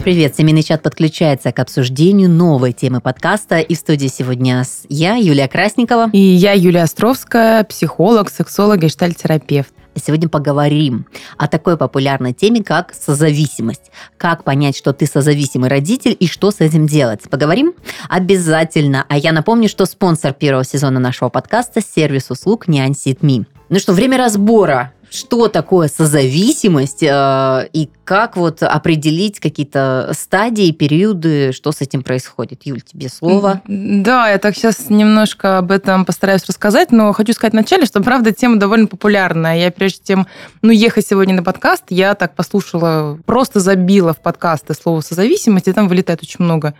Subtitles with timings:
[0.00, 3.58] Привет, семейный чат подключается к обсуждению новой темы подкаста.
[3.58, 6.08] И в студии сегодня я, Юлия Красникова.
[6.14, 9.74] И я, Юлия Островская, психолог, сексолог, гештальтерапевт.
[9.94, 11.06] Сегодня поговорим
[11.36, 13.90] о такой популярной теме, как созависимость.
[14.16, 17.28] Как понять, что ты созависимый родитель и что с этим делать.
[17.28, 17.74] Поговорим?
[18.08, 19.04] Обязательно.
[19.06, 23.44] А я напомню, что спонсор первого сезона нашего подкаста– сервис услуг Нянь Ситми.
[23.68, 31.52] Ну что, время разбора что такое созависимость э, и как вот определить какие-то стадии, периоды,
[31.52, 32.62] что с этим происходит.
[32.64, 33.60] Юль, тебе слово.
[33.66, 38.32] Да, я так сейчас немножко об этом постараюсь рассказать, но хочу сказать вначале, что, правда,
[38.32, 39.58] тема довольно популярная.
[39.58, 40.26] Я прежде чем
[40.62, 45.72] ну, ехать сегодня на подкаст, я так послушала, просто забила в подкасты слово созависимость, и
[45.72, 46.74] там вылетает очень много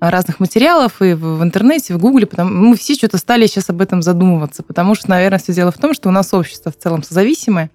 [0.00, 4.02] разных материалов и в интернете, в Гугле, потому мы все что-то стали сейчас об этом
[4.02, 7.70] задумываться, потому что, наверное, все дело в том, что у нас общество в целом созависимое,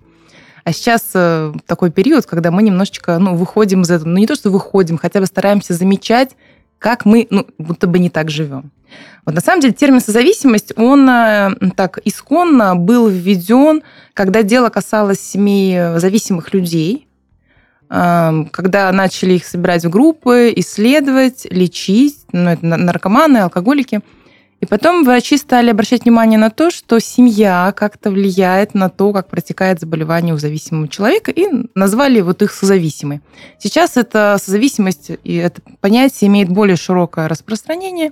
[0.64, 4.10] а сейчас э, такой период, когда мы немножечко ну, выходим из этого.
[4.10, 6.36] Ну, не то, что выходим, хотя бы стараемся замечать,
[6.78, 8.72] как мы, ну, будто бы не так живем.
[9.26, 13.82] Вот на самом деле термин созависимость, он э, так исконно был введен,
[14.14, 17.08] когда дело касалось семей зависимых людей,
[17.90, 24.02] когда начали их собирать в группы, исследовать, лечить, ну, это наркоманы, алкоголики.
[24.60, 29.30] И потом врачи стали обращать внимание на то, что семья как-то влияет на то, как
[29.30, 33.22] протекает заболевание у зависимого человека, и назвали вот их созависимой.
[33.58, 38.12] Сейчас эта созависимость и это понятие имеет более широкое распространение.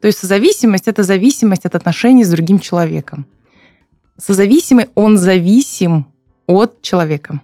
[0.00, 3.26] То есть созависимость– это зависимость от отношений с другим человеком.
[4.16, 6.06] Созависимый, он зависим
[6.46, 7.40] от человека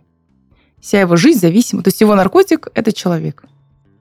[0.85, 1.83] вся его жизнь зависима.
[1.83, 3.45] То есть его наркотик– это человек.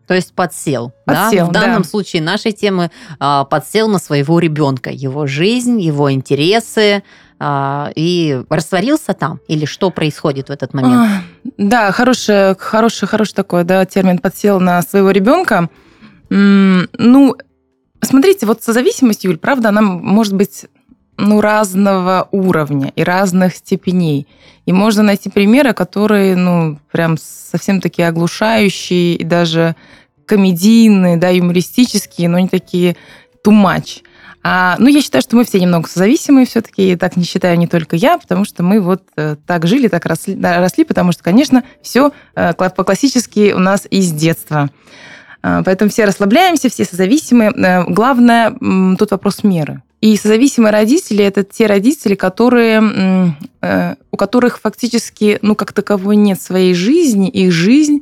[0.06, 0.92] То есть подсел.
[1.06, 1.50] подсел да?
[1.50, 1.88] В данном да.
[1.88, 7.03] случае нашей темы а, подсел на своего ребенка, его жизнь, его интересы,
[7.40, 9.40] а, и растворился там?
[9.48, 10.94] Или что происходит в этот момент?
[10.94, 11.23] А,
[11.58, 15.70] да, хороший, хороший, хороший такой да, термин подсел на своего ребенка.
[16.30, 17.36] Ну,
[18.02, 20.66] смотрите, вот созависимость, Юль, правда, она может быть
[21.18, 24.28] ну, разного уровня и разных степеней.
[24.66, 29.75] И можно найти примеры, которые, ну, прям совсем такие оглушающие и даже
[30.25, 32.96] комедийные, да, юмористические, но не такие
[33.46, 34.01] too much.
[34.46, 37.68] А, ну, я считаю, что мы все немного созависимые все-таки, и так не считаю не
[37.68, 41.63] только я, потому что мы вот э, так жили, так росли, росли потому что, конечно,
[41.81, 44.69] все э, по-классически у нас из детства.
[45.44, 47.51] Э, поэтому все расслабляемся, все созависимые.
[47.51, 49.81] Э, главное, э, тут вопрос меры.
[50.03, 56.41] И созависимые родители– это те родители, которые, э, у которых фактически, ну, как таковой нет
[56.41, 58.02] своей жизни, их жизнь,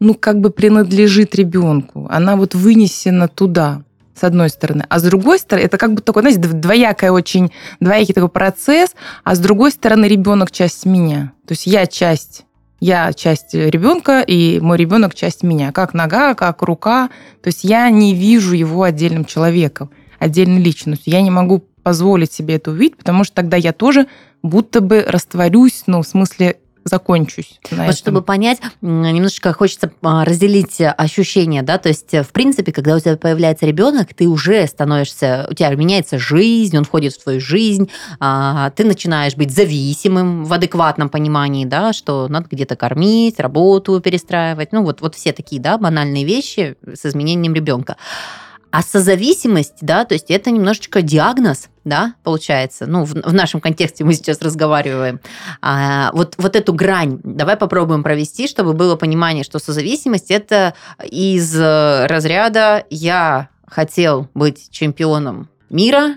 [0.00, 2.06] ну, как бы принадлежит ребенку.
[2.10, 3.82] Она вот вынесена туда,
[4.18, 4.86] с одной стороны.
[4.88, 9.34] А с другой стороны, это как бы такой, знаете, двоякая очень, двоякий такой процесс, а
[9.34, 11.32] с другой стороны, ребенок часть меня.
[11.46, 12.46] То есть я часть
[12.80, 17.10] я часть ребенка, и мой ребенок часть меня, как нога, как рука.
[17.42, 19.90] То есть я не вижу его отдельным человеком
[20.24, 21.12] отдельной личностью.
[21.12, 24.06] Я не могу позволить себе это увидеть, потому что тогда я тоже
[24.42, 27.60] будто бы растворюсь, ну, в смысле, закончусь.
[27.70, 27.96] вот этом.
[27.96, 33.16] чтобы понять, немножечко хочется а, разделить ощущения, да, то есть, в принципе, когда у тебя
[33.16, 38.70] появляется ребенок, ты уже становишься, у тебя меняется жизнь, он входит в твою жизнь, а,
[38.70, 44.82] ты начинаешь быть зависимым в адекватном понимании, да, что надо где-то кормить, работу перестраивать, ну
[44.82, 47.96] вот, вот все такие, да, банальные вещи с изменением ребенка.
[48.74, 52.86] А созависимость, да, то есть это немножечко диагноз, да, получается.
[52.86, 55.20] Ну, в, в нашем контексте мы сейчас разговариваем.
[55.62, 60.74] А, вот, вот эту грань давай попробуем провести, чтобы было понимание, что созависимость это
[61.08, 66.16] из э, разряда «я хотел быть чемпионом мира,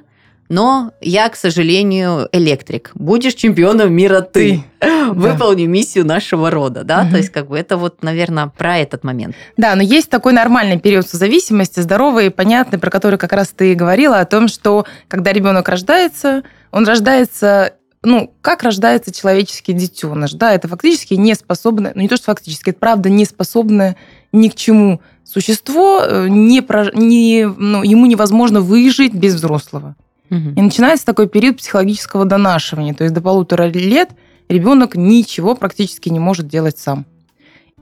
[0.49, 2.91] но я, к сожалению, электрик.
[2.93, 4.63] Будешь чемпионом мира ты.
[5.09, 5.71] Выполни да.
[5.71, 7.01] миссию нашего рода, да?
[7.03, 7.11] Угу.
[7.11, 9.35] То есть, как бы это вот, наверное, про этот момент.
[9.57, 13.75] Да, но есть такой нормальный период созависимости, здоровый, понятный, про который как раз ты и
[13.75, 20.53] говорила, о том, что когда ребенок рождается, он рождается ну, как рождается человеческий детеныш, да,
[20.53, 23.97] это фактически не способное, ну не то, что фактически, это правда не способное
[24.31, 26.63] ни к чему существо, э, не,
[26.95, 29.95] не, ну, ему невозможно выжить без взрослого.
[30.29, 30.49] Угу.
[30.55, 32.93] И начинается такой период психологического донашивания.
[32.93, 34.09] То есть до полутора лет
[34.49, 37.05] ребенок ничего практически не может делать сам.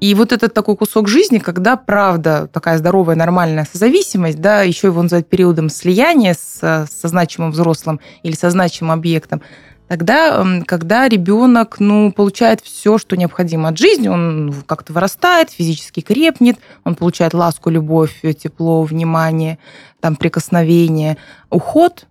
[0.01, 5.01] И вот этот такой кусок жизни, когда, правда, такая здоровая, нормальная созависимость, да, еще его
[5.01, 9.41] называют периодом слияния с, со значимым взрослым или со значимым объектом,
[9.87, 16.57] тогда, когда ребенок ну, получает все, что необходимо от жизни, он как-то вырастает, физически крепнет,
[16.83, 19.59] он получает ласку, любовь, тепло, внимание,
[20.01, 21.15] там, прикосновение,
[21.49, 22.05] уход,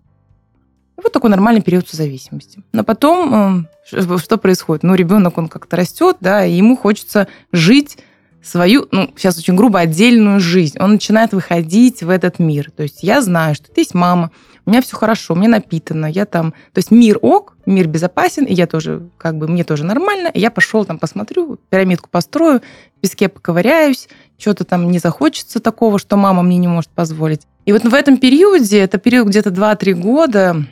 [1.02, 2.62] вот такой нормальный период созависимости.
[2.72, 4.82] Но потом э, что происходит?
[4.82, 7.98] Ну, ребенок, он как-то растет, да, и ему хочется жить
[8.42, 10.76] свою, ну, сейчас очень грубо, отдельную жизнь.
[10.78, 12.70] Он начинает выходить в этот мир.
[12.70, 14.30] То есть я знаю, что ты есть мама,
[14.66, 16.52] у меня все хорошо, мне напитано, я там...
[16.72, 20.40] То есть мир ок, мир безопасен, и я тоже, как бы, мне тоже нормально, и
[20.40, 22.62] я пошел там посмотрю, пирамидку построю,
[22.96, 24.08] в песке поковыряюсь,
[24.38, 27.42] что-то там не захочется такого, что мама мне не может позволить.
[27.66, 30.64] И вот в этом периоде, это период где-то 2-3 года,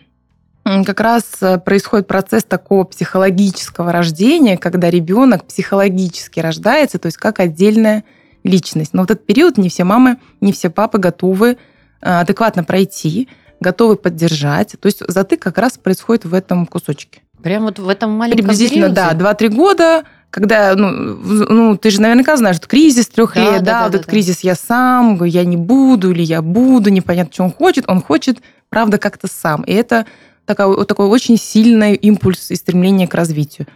[0.65, 7.41] как раз э, происходит процесс такого психологического рождения, когда ребенок психологически рождается, то есть как
[7.41, 8.05] отдельная
[8.45, 8.95] личность.
[8.95, 11.57] Но вот этот период не все мамы, не все папы готовы э,
[12.01, 13.29] адекватно пройти,
[13.61, 14.77] готовы поддержать.
[14.79, 17.23] То есть затык как раз происходит в этом кусочке.
[17.43, 19.17] Прям вот в этом маленьком Приблизительно, периоде?
[19.17, 23.53] да, 2-3 года, когда, ну, ну, ты же наверняка знаешь, что кризис трех да, лет,
[23.53, 24.11] да, да, да вот да, этот да.
[24.11, 28.39] кризис я сам, я не буду или я буду, непонятно, что он хочет, он хочет,
[28.69, 29.63] правда, как-то сам.
[29.63, 30.07] И это
[30.47, 33.67] такой, такой очень сильный импульс и стремление к развитию.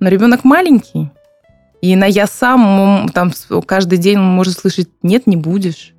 [0.00, 1.10] Но ребенок маленький,
[1.80, 3.32] и на я сам, там
[3.66, 5.94] каждый день он может слышать, нет, не будешь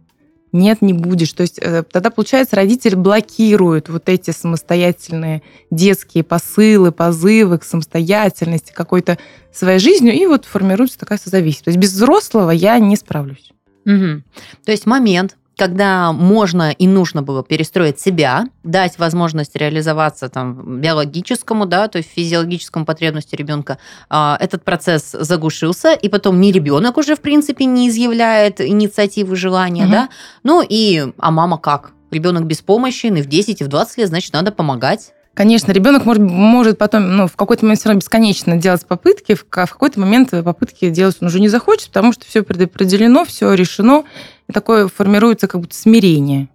[0.55, 1.33] нет, не будешь.
[1.33, 8.71] То есть э, тогда, получается, родитель блокирует вот эти самостоятельные детские посылы, позывы к самостоятельности,
[8.73, 9.17] какой-то
[9.53, 11.65] своей жизнью, и вот формируется такая созависимость.
[11.65, 13.51] То есть без взрослого я не справлюсь.
[13.85, 14.23] Угу.
[14.65, 21.65] То есть момент, когда можно и нужно было перестроить себя, дать возможность реализоваться там биологическому,
[21.65, 23.77] да, то есть физиологическому потребности ребенка,
[24.09, 29.83] а, этот процесс заглушился, и потом не ребенок уже в принципе не изъявляет инициативы, желания,
[29.83, 29.91] угу.
[29.91, 30.09] да,
[30.43, 31.91] ну и, а мама как?
[32.11, 35.14] Ребенок беспомощен, и в 10, и в 20 лет, значит, надо помогать.
[35.35, 39.41] Конечно, ребенок может, может потом, ну, в какой-то момент все равно бесконечно делать попытки, в,
[39.41, 44.05] в какой-то момент попытки делать он уже не захочет, потому что все предопределено, все решено,
[44.47, 46.45] и такое формируется как будто смирение.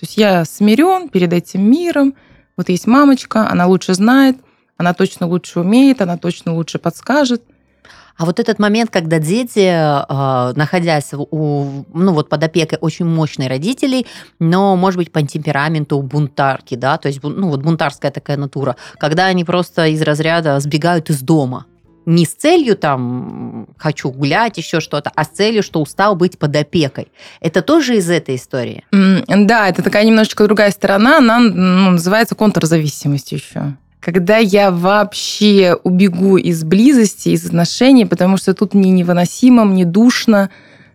[0.00, 2.14] То есть я смирен перед этим миром,
[2.56, 4.38] вот есть мамочка, она лучше знает,
[4.78, 7.42] она точно лучше умеет, она точно лучше подскажет.
[8.16, 13.48] А вот этот момент, когда дети, а, находясь у, ну вот под опекой очень мощных
[13.48, 14.06] родителей,
[14.38, 19.26] но, может быть, по темпераменту бунтарки, да, то есть, ну вот бунтарская такая натура, когда
[19.26, 21.66] они просто из разряда сбегают из дома,
[22.04, 26.56] не с целью там хочу гулять, еще что-то, а с целью, что устал быть под
[26.56, 27.08] опекой.
[27.40, 28.84] Это тоже из этой истории?
[28.90, 33.76] Да, это такая немножечко другая сторона, она ну, называется контрзависимость еще.
[34.02, 40.50] Когда я вообще убегу из близости, из отношений, потому что тут мне невыносимо, мне душно,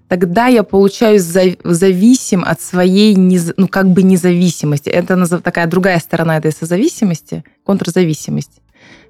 [0.10, 4.90] тогда я получаюсь зависим от своей, ну, как бы независимости.
[4.90, 8.60] Это такая другая сторона этой созависимости, контрзависимость.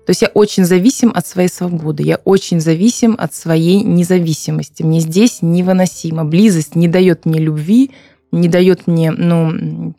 [0.06, 4.84] То есть я очень зависим от своей свободы, я очень зависим от своей независимости.
[4.84, 6.24] Мне здесь невыносимо.
[6.24, 7.90] Близость не дает мне любви,
[8.32, 9.96] не дает мне, ну,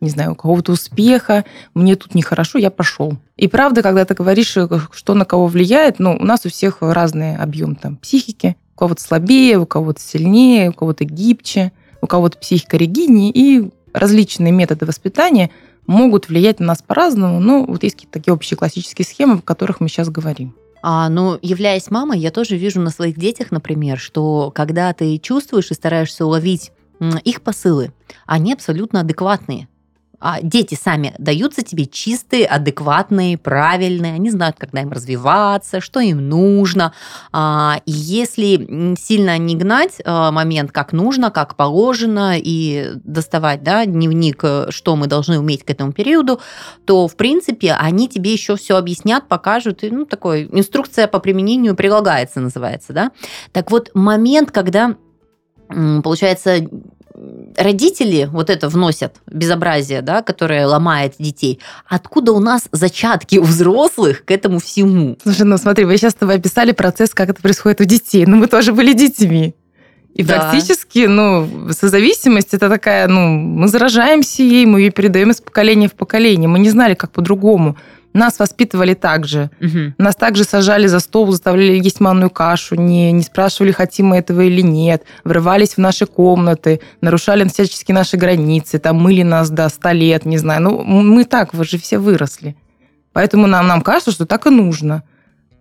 [0.00, 1.44] не знаю, какого-то успеха,
[1.74, 3.16] мне тут нехорошо, я пошел.
[3.36, 4.56] И правда, когда ты говоришь,
[4.92, 8.56] что на кого влияет, ну, у нас у всех разный объем там психики.
[8.74, 14.52] У кого-то слабее, у кого-то сильнее, у кого-то гибче, у кого-то психика ригиднее, и различные
[14.52, 15.50] методы воспитания–
[15.90, 19.80] могут влиять на нас по-разному, но вот есть какие-то такие общие классические схемы, о которых
[19.80, 20.54] мы сейчас говорим.
[20.82, 25.70] А, ну, являясь мамой, я тоже вижу на своих детях, например, что когда ты чувствуешь
[25.70, 26.70] и стараешься уловить
[27.24, 27.92] их посылы,
[28.26, 29.68] они абсолютно адекватные
[30.42, 36.92] дети сами даются тебе чистые, адекватные, правильные, они знают, когда им развиваться, что им нужно.
[37.32, 43.86] А, и если сильно не гнать а, момент, как нужно, как положено, и доставать да,
[43.86, 46.40] дневник, э, что мы должны уметь к этому периоду,
[46.84, 49.82] то, в принципе, они тебе еще все объяснят, покажут.
[49.84, 52.92] И, ну, такой инструкция по применению прилагается, называется.
[52.92, 53.10] Да?
[53.52, 54.96] Так вот, момент, когда
[56.02, 56.66] получается,
[57.56, 61.60] родители вот это вносят, безобразие, да, которое ломает детей.
[61.86, 65.16] Откуда у нас зачатки у взрослых к этому всему?
[65.22, 68.26] Слушай, ну смотри, вы сейчас с тобой описали процесс, как это происходит у детей.
[68.26, 69.54] Но мы тоже были детьми.
[70.14, 70.34] И да.
[70.34, 75.94] практически, ну, созависимость это такая, ну, мы заражаемся ей, мы ее передаем из поколения в
[75.94, 76.48] поколение.
[76.48, 77.76] Мы не знали, как по-другому.
[78.12, 79.50] Нас воспитывали так же.
[79.60, 79.94] Угу.
[79.98, 84.40] Нас также сажали за стол, заставляли есть манную кашу, не, не спрашивали, хотим мы этого
[84.40, 89.90] или нет, врывались в наши комнаты, нарушали всячески наши границы, там мыли нас до 100
[89.92, 90.62] лет, не знаю.
[90.62, 92.56] Ну, мы так, вы же все выросли.
[93.12, 95.04] Поэтому нам, нам кажется, что так и нужно.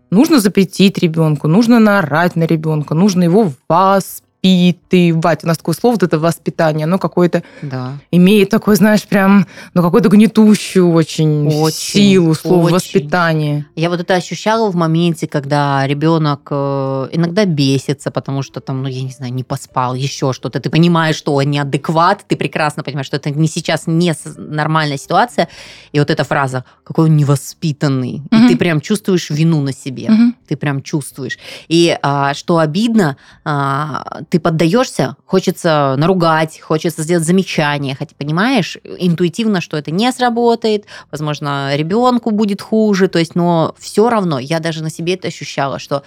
[0.10, 5.43] Нужно запретить ребенку, нужно наорать на ребенка, нужно его воспитать воспитывать.
[5.43, 7.93] У нас такое слово, вот это воспитание, оно какое-то Да.
[8.12, 12.75] имеет такое, знаешь, прям, ну, какую-то гнетущую очень, Очень, силу слово очень.
[12.75, 13.65] воспитание.
[13.75, 18.88] Я вот это ощущала в моменте, когда ребенок э, иногда бесится, потому что там, ну,
[18.89, 20.60] я не знаю, не поспал, еще что-то.
[20.60, 25.48] Ты понимаешь, что он неадекват, ты прекрасно понимаешь, что это не сейчас не нормальная ситуация.
[25.91, 28.22] И вот эта фраза, какой он невоспитанный.
[28.31, 28.46] Мгм.
[28.46, 30.10] И ты прям чувствуешь вину на себе.
[30.10, 30.36] Мгм.
[30.48, 31.38] Ты прям чувствуешь.
[31.67, 39.59] И а, что обидно, а, ты поддаешься, хочется наругать, хочется сделать замечание, хотя понимаешь интуитивно,
[39.59, 44.83] что это не сработает, возможно, ребенку будет хуже, то есть, но все равно я даже
[44.83, 46.03] на себе это ощущала, что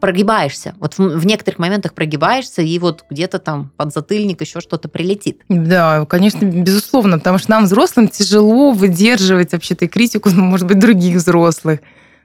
[0.00, 0.74] прогибаешься.
[0.80, 5.42] Вот в, некоторых моментах прогибаешься, и вот где-то там под затыльник еще что-то прилетит.
[5.48, 11.16] Да, конечно, безусловно, потому что нам, взрослым, тяжело выдерживать вообще-то критику, ну, может быть, других
[11.16, 11.80] взрослых.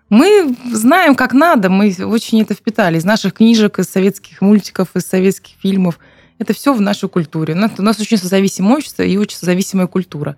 [0.09, 5.05] Мы знаем, как надо, мы очень это впитали из наших книжек, из советских мультиков, из
[5.05, 5.99] советских фильмов.
[6.37, 7.53] Это все в нашей культуре.
[7.53, 10.35] У нас, у нас очень созависимое общество и очень созависимая культура.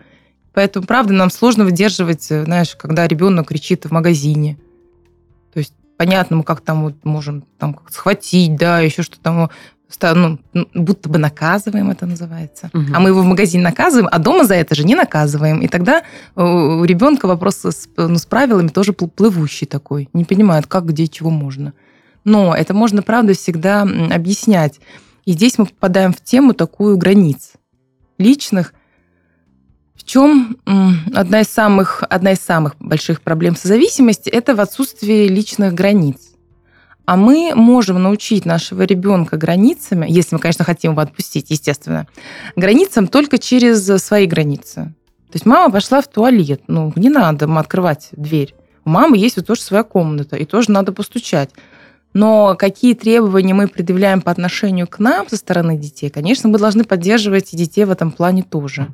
[0.54, 4.58] Поэтому, правда, нам сложно выдерживать, э, знаешь, когда ребенок кричит в магазине.
[5.54, 9.50] То есть понятно, мы как там вот можем там как схватить, да, еще что там,
[10.02, 10.40] ну,
[10.74, 12.70] будто бы наказываем, это называется.
[12.74, 12.96] Мгм.
[12.96, 15.62] А мы его в магазин наказываем, а дома за это же не наказываем.
[15.62, 16.04] И тогда
[16.36, 20.10] э, у ребенка вопрос с, ну, с правилами тоже пл- плывущий такой.
[20.14, 21.74] Не понимает, как, где, чего можно.
[22.24, 24.80] Но это можно, правда, всегда объяснять.
[25.26, 27.54] И здесь мы попадаем в тему такую границ
[28.18, 28.74] личных.
[29.96, 30.58] В чем
[31.14, 36.18] одна из самых, одна из самых больших проблем созависимости– это в отсутствии личных границ.
[37.08, 42.06] А мы можем научить нашего ребенка границами, если мы, конечно, хотим его отпустить, естественно,
[42.58, 44.94] границам только через свои границы.
[45.28, 48.56] То есть мама пошла в туалет, ну, не надо открывать дверь.
[48.84, 51.50] У мамы есть вот тоже своя комната, и тоже надо постучать.
[52.12, 56.84] Но какие требования мы предъявляем по отношению к нам со стороны детей, конечно, мы должны
[56.84, 58.88] поддерживать и детей в этом плане тоже.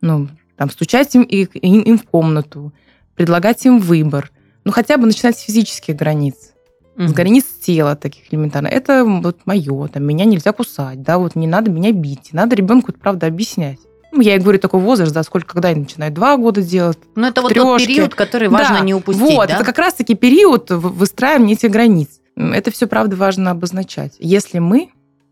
[0.00, 0.26] Ну,
[0.56, 2.72] там, стучать им, и- им в комнату,
[3.14, 4.32] предлагать им выбор.
[4.64, 6.51] Ну, хотя бы начинать с физических границ
[6.96, 7.12] с Мгм.
[7.12, 8.66] границ тела таких элементарно.
[8.68, 12.32] Это вот мое, там, меня нельзя кусать, да, вот не надо меня бить.
[12.32, 13.78] Надо ребенку это, правда, объяснять.
[14.14, 16.98] Ну, я и говорю, такой возраст, да, сколько, когда они начинают два года делать.
[17.14, 19.54] Ну, это вот тот период, который важно Да, не упустить, Вот, да?
[19.56, 22.20] это как раз-таки период выстраивания этих границ.
[22.36, 24.12] Это все, правда, важно обозначать.
[24.18, 24.90] Если мы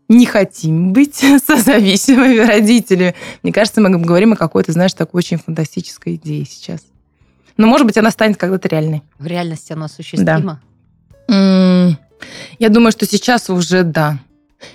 [0.09, 1.15] не хотим быть
[1.45, 3.13] созависимыми родителями,
[3.43, 6.81] мне кажется, мы говорим о какой-то, знаешь, такой очень фантастической идее сейчас.
[7.57, 9.03] Но, может быть, она станет когда-то реальной.
[9.19, 10.33] В реальности оно осуществимо.
[10.53, 10.59] М,
[11.31, 14.19] Я думаю, что сейчас уже да.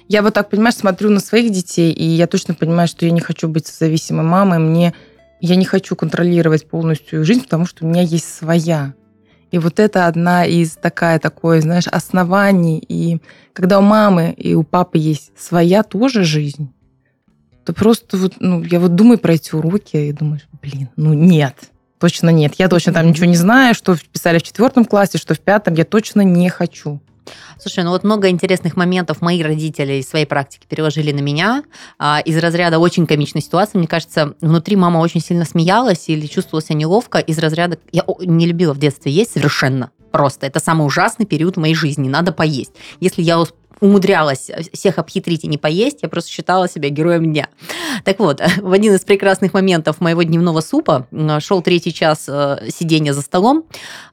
[0.09, 3.21] Я вот так, понимаешь, смотрю на своих детей, и я точно понимаю, что я не
[3.21, 4.59] хочу быть зависимой мамой.
[4.59, 4.95] Мне
[5.41, 8.95] я не хочу контролировать полностью жизнь, потому что у меня есть своя.
[9.51, 12.83] И вот это одна из такая, такое, знаешь, оснований.
[12.89, 13.21] И
[13.53, 16.73] когда у мамы и у папы есть своя тоже жизнь,
[17.65, 21.71] то просто вот, ну, я вот думаю про эти уроки и думаешь, блин, ну нет,
[21.99, 22.55] точно нет.
[22.59, 25.85] Я точно там ничего не знаю, что писали в четвертом классе, что в пятом, я
[25.85, 27.01] точно не хочу.
[27.59, 31.65] Слушай, ну вот много интересных моментов мои родители из своей практики переложили на меня.
[31.99, 36.63] А, из разряда очень комичной ситуации, мне кажется, внутри мама очень сильно смеялась или чувствовала
[36.63, 37.19] себя неловко.
[37.19, 37.79] Из разряда...
[37.93, 39.91] Я не любила в детстве есть совершенно.
[40.13, 40.47] Просто.
[40.47, 42.09] Это самый ужасный период в моей жизни.
[42.09, 42.73] Надо поесть.
[43.01, 43.39] Если я
[43.81, 47.49] умудрялась всех обхитрить и не поесть, я просто считала себя героем дня.
[48.05, 51.07] Так вот, в один из прекрасных моментов моего дневного супа
[51.41, 53.65] шел третий час э, сидения за столом,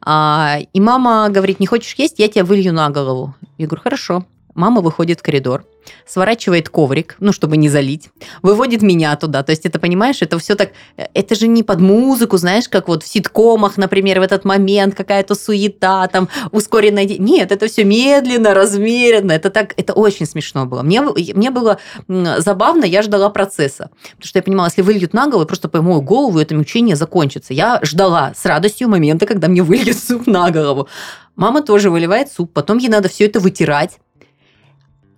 [0.01, 3.35] а, и мама говорит, не хочешь есть, я тебя вылью на голову.
[3.57, 4.25] Я говорю, хорошо.
[4.55, 5.65] Мама выходит в коридор,
[6.05, 8.09] сворачивает коврик, ну, чтобы не залить,
[8.41, 9.43] выводит меня туда.
[9.43, 10.71] То есть, это, понимаешь, это все так...
[10.97, 14.95] э, Это же не под музыку, знаешь, как вот в ситкомах, например, в этот момент
[14.95, 17.05] какая-то суета, там, ускоренная...
[17.05, 19.31] Нет, это все медленно, размеренно.
[19.31, 19.73] Это так...
[19.75, 20.83] Это очень смешно было.
[20.83, 23.89] Мне, мне было забавно, я ждала процесса.
[24.15, 26.95] Потому что я понимала, если выльют на голову, я просто пойму голову, и это мучение
[26.95, 27.53] закончится.
[27.53, 30.87] Я ждала с радостью момента, когда мне выльют суп на голову.
[31.35, 33.99] Мама тоже выливает суп, потом ей надо все это вытирать.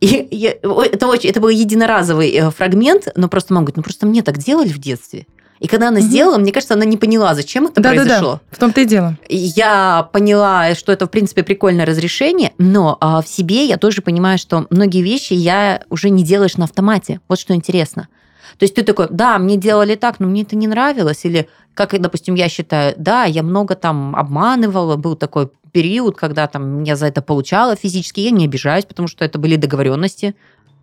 [0.06, 4.06] И я- это, очень, это был единоразовый э, фрагмент, но просто мама говорит, ну просто
[4.06, 5.26] мне так делали в детстве.
[5.62, 6.08] И когда она Мгм.
[6.08, 8.02] сделала, мне кажется, она не поняла, зачем это Да-да-да.
[8.04, 8.42] произошло.
[8.52, 9.18] В том-то и дело.
[9.30, 14.38] Я поняла, что это, в принципе, прикольное разрешение, но а, в себе я тоже понимаю,
[14.38, 17.22] что многие вещи я уже не делаешь на автомате.
[17.30, 18.10] Вот что интересно.
[18.58, 21.26] То есть ты такой, да, мне делали так, но мне это не нравилось.
[21.26, 26.84] Или, как, допустим, я считаю, да, я много там обманывала, был такой период, когда там
[26.84, 30.36] я за это получала физически, я не обижаюсь, потому что это были договоренности.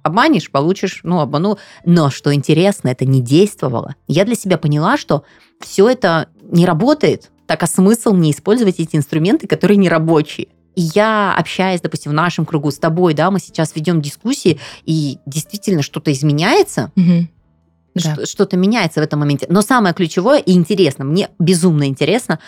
[0.02, 1.58] Обманешь, получишь, ну, обманул.
[1.84, 3.94] Но что интересно, это не действовало.
[4.08, 5.22] Я для себя поняла, что
[5.60, 7.30] все это не работает.
[7.46, 10.48] Так а смысл мне использовать эти инструменты, которые не рабочие?
[10.74, 15.82] Я общаюсь, допустим, в нашем кругу с тобой, да, мы сейчас ведем дискуссии, и действительно
[15.82, 17.28] что-то изменяется, Мгм.
[17.94, 18.24] Да.
[18.24, 19.46] Что-то меняется в этом моменте.
[19.50, 22.38] Но самое ключевое и интересно, мне безумно интересно,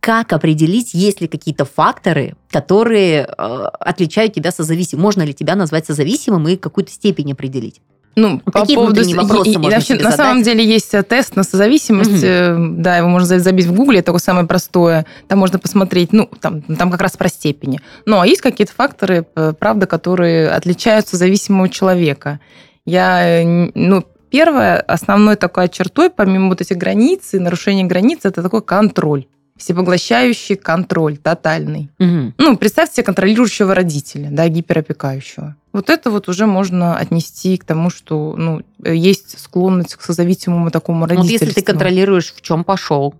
[0.00, 5.02] как определить, есть ли какие-то факторы, которые э, отличают тебя созависимым.
[5.04, 7.80] Можно ли тебя назвать созависимым и какую-то степень определить?
[8.16, 8.94] Ну, по Какие поводу...
[8.96, 10.16] внутренние и- вопросы и- можно вообще, На задать?
[10.16, 12.22] самом деле есть э, тест на созависимость.
[12.24, 15.06] Э, Да, его можно за- забить в гугле, это такое самое простое.
[15.28, 17.80] Там можно посмотреть, ну, там, там как раз про степени.
[18.06, 19.24] Ну, а есть какие-то факторы,
[19.58, 22.40] правда, которые отличают созависимого человека.
[22.84, 28.42] Я, э, ну, первое, основной такой чертой, помимо вот этих границ и нарушения границ, это
[28.42, 29.26] такой контроль.
[29.56, 31.90] Всепоглощающий контроль, тотальный.
[31.98, 32.34] Мгм.
[32.38, 35.54] Ну, представьте себе контролирующего родителя, да, гиперопекающего.
[35.74, 41.00] Вот это вот уже можно отнести к тому, что ну, есть склонность к созависимому такому
[41.00, 41.46] Вот родительству.
[41.46, 43.14] если ты контролируешь, в чем пошел,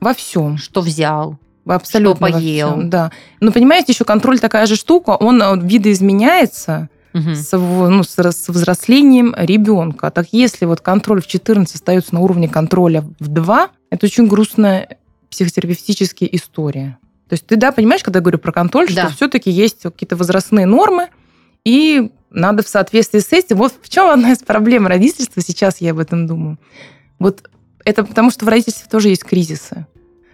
[0.00, 0.58] Во всем.
[0.58, 2.68] что взял, Абсолютно Что поел.
[2.74, 3.10] всем, да.
[3.40, 7.34] Но понимаете, еще контроль такая же штука, он э, видоизменяется Мгм.
[7.34, 10.10] с, ну, с, с взрослением ребенка.
[10.10, 14.98] Так если вот контроль в 14 остается на уровне контроля в 2, это очень грустная
[15.30, 16.98] психотерапевтическая история.
[17.28, 19.06] То есть ты, да, понимаешь, когда я говорю про контроль, Да.
[19.06, 21.08] что все-таки есть какие-то возрастные нормы,
[21.64, 23.56] и надо в соответствии с этим...
[23.56, 26.58] Вот в чем одна из проблем родительства, сейчас я об этом думаю.
[27.18, 27.48] Вот
[27.84, 29.86] это потому, что в родительстве тоже есть кризисы.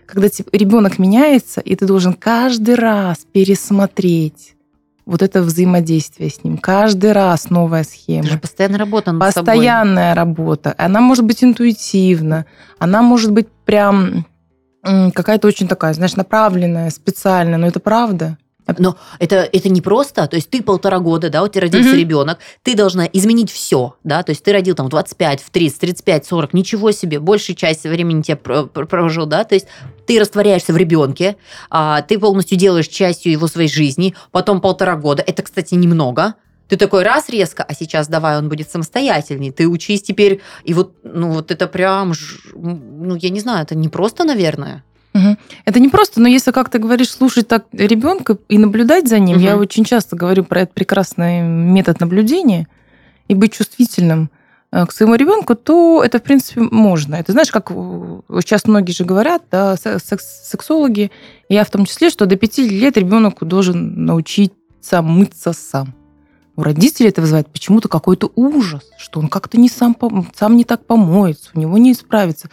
[0.07, 4.57] Когда ребенок меняется, и ты должен каждый раз пересмотреть
[5.05, 6.59] вот это взаимодействие с ним.
[6.59, 8.25] Каждый раз новая схема.
[8.25, 9.47] Это же постоянно работа над собой.
[9.47, 10.75] Постоянная работа.
[10.79, 12.47] Она может быть интуитивна,
[12.79, 14.27] она может быть прям
[14.83, 18.39] какая-то очень такая, знаешь, направленная, специальная, но это правда.
[18.79, 21.99] Но это, это не просто, то есть ты полтора года, да, у тебя родился Мгм.
[21.99, 25.81] ребенок, ты должна изменить все, да, то есть ты родил там в 25, в 30,
[25.81, 29.67] 35, 40, ничего себе, большую часть времени тебя про- про- прожил, да, то есть
[30.07, 31.37] ты растворяешься в ребенке,
[31.71, 36.35] а, ты полностью делаешь частью его своей жизни, потом полтора года, это, кстати, немного,
[36.69, 40.95] ты такой раз резко, а сейчас давай он будет самостоятельней, ты учись теперь, и вот,
[41.03, 42.13] ну вот это прям,
[42.55, 44.85] ну я не знаю, это не просто, наверное.
[45.15, 45.37] Мгм.
[45.67, 49.37] Это не просто, но если, как ты говоришь, слушать так ребенка и наблюдать за ним,
[49.37, 49.45] Мгм.
[49.45, 52.67] я очень часто говорю про этот прекрасный метод наблюдения
[53.29, 54.31] и быть чувствительным
[54.75, 57.17] э, к своему ребенку, то это, в принципе, можно.
[57.17, 57.75] Это знаешь, как э,
[58.41, 61.11] сейчас многие же говорят, да, се- секс- сексологи,
[61.51, 65.95] я в том числе, что до пяти лет ребенок должен научиться мыться сам.
[66.57, 69.95] У родителей это вызывает почему-то какой-то ужас, что он как-то не сам,
[70.35, 72.49] сам не так помоется, у него не исправится.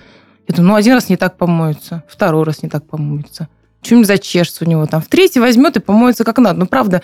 [0.49, 3.47] Я думаю, ну один раз не так помоется, второй раз не так помоется.
[3.83, 4.99] Что-нибудь зачешется у него там.
[4.99, 6.59] В третий возьмет и помоется как надо.
[6.59, 7.03] Ну, правда.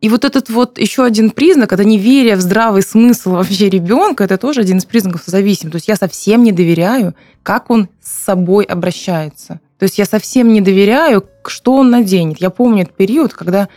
[0.00, 4.38] И вот этот вот еще один признак, это неверие в здравый смысл вообще ребенка, это
[4.38, 5.72] тоже один из признаков зависимости.
[5.72, 9.60] То есть я совсем не доверяю, как он с собой обращается.
[9.78, 12.38] То есть я совсем не доверяю, что он наденет.
[12.38, 13.68] Я помню этот период, когда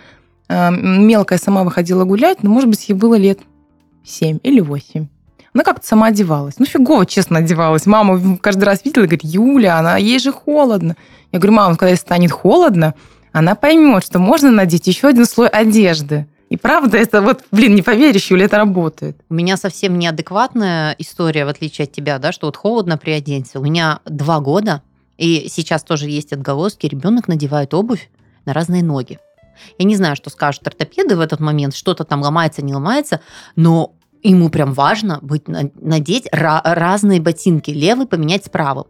[0.47, 3.39] э, мелкая сама выходила гулять, ну, может быть, ей было лет
[4.05, 5.08] 7 или 8.
[5.53, 6.55] Она как-то сама одевалась.
[6.59, 7.85] Ну, фигово, честно, одевалась.
[7.85, 10.95] Мама каждый раз видела и говорит, Юля, она, ей же холодно.
[11.31, 12.93] Я говорю, мама, когда ей станет холодно,
[13.31, 16.27] она поймет, что можно надеть еще один слой одежды.
[16.49, 19.17] И правда, это вот, блин, не поверишь, Юля, это работает.
[19.29, 23.59] У меня совсем неадекватная история, в отличие от тебя, да, что вот холодно приоденься.
[23.59, 24.81] У меня два года,
[25.17, 28.09] и сейчас тоже есть отголоски, ребенок надевает обувь
[28.45, 29.19] на разные ноги.
[29.77, 33.19] Я не знаю, что скажут ортопеды в этот момент, что-то там ломается, не ломается,
[33.55, 38.86] но ему прям важно быть, на- надеть ра- разные ботинки, левый поменять с правым.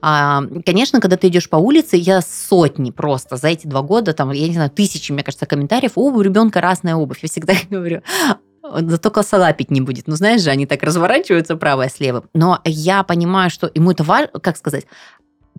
[0.00, 4.30] А, конечно, когда ты идешь по улице, я сотни просто за эти два года, там,
[4.30, 7.18] я не знаю, тысячи, мне кажется, комментариев, о, у ребенка разная обувь.
[7.22, 8.02] Я всегда говорю,
[8.62, 10.06] зато коса лапить не будет.
[10.06, 12.24] Ну, знаешь же, они так разворачиваются правое с левым.
[12.34, 14.86] Но я понимаю, что ему это важно, как сказать,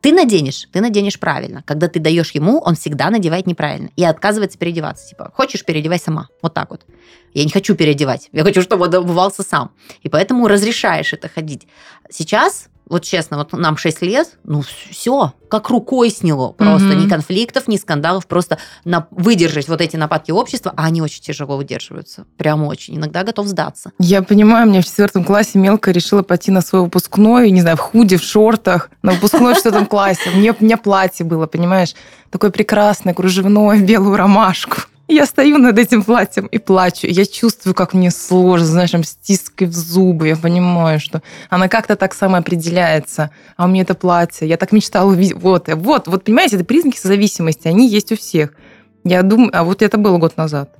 [0.05, 1.63] ты наденешь, ты наденешь правильно.
[1.65, 3.89] Когда ты даешь ему, он всегда надевает неправильно.
[3.95, 5.09] И отказывается переодеваться.
[5.09, 6.27] Типа, хочешь, переодевай сама.
[6.43, 6.85] Вот так вот.
[7.33, 8.29] Я не хочу переодевать.
[8.31, 9.71] Я хочу, чтобы он обувался сам.
[10.03, 11.65] И поэтому разрешаешь это ходить.
[12.11, 16.51] Сейчас, вот честно, вот нам 6 лет, ну все, как рукой сняло.
[16.51, 17.05] Просто Мгм.
[17.05, 18.27] ни конфликтов, ни скандалов.
[18.27, 22.25] Просто на, выдержать вот эти нападки общества, а они очень тяжело выдерживаются.
[22.37, 22.97] Прям очень.
[22.97, 23.91] Иногда готов сдаться.
[23.99, 27.79] Я понимаю, мне в четвертом классе мелкая решила пойти на свой выпускной, не знаю, в
[27.81, 30.29] худе, в шортах, на выпускной в четвертом классе.
[30.33, 31.95] У меня платье было, понимаешь,
[32.29, 34.77] такое прекрасное, кружевное, в белую ромашку.
[35.07, 37.05] Я стою над этим платьем и плачу.
[37.07, 40.27] Я чувствую, как мне сложно, знаешь, там стиской в зубы.
[40.29, 43.29] Я понимаю, что она как-то так самоопределяется.
[43.55, 44.47] А у меня это платье.
[44.47, 45.37] Я так мечтала увидеть.
[45.37, 47.67] Вот, вот, вот, понимаете, это признаки созависимости.
[47.67, 48.53] Они есть у всех.
[49.03, 50.71] Я думаю, а вот это было год назад.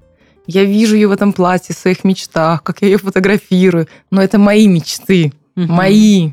[0.48, 3.88] Я вижу ее в этом платье, в своих мечтах, как я ее фотографирую.
[4.12, 5.74] Но это мои мечты, Мгм.
[5.74, 6.32] мои.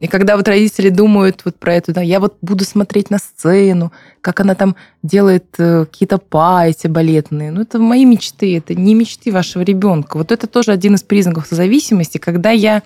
[0.00, 3.92] И когда вот родители думают вот про это, да, я вот буду смотреть на сцену,
[4.22, 7.50] как она там делает э, какие-то па эти балетные.
[7.50, 10.16] Ну, это мои мечты, это не мечты вашего ребенка.
[10.16, 12.82] Вот это тоже один из признаков зависимости, когда я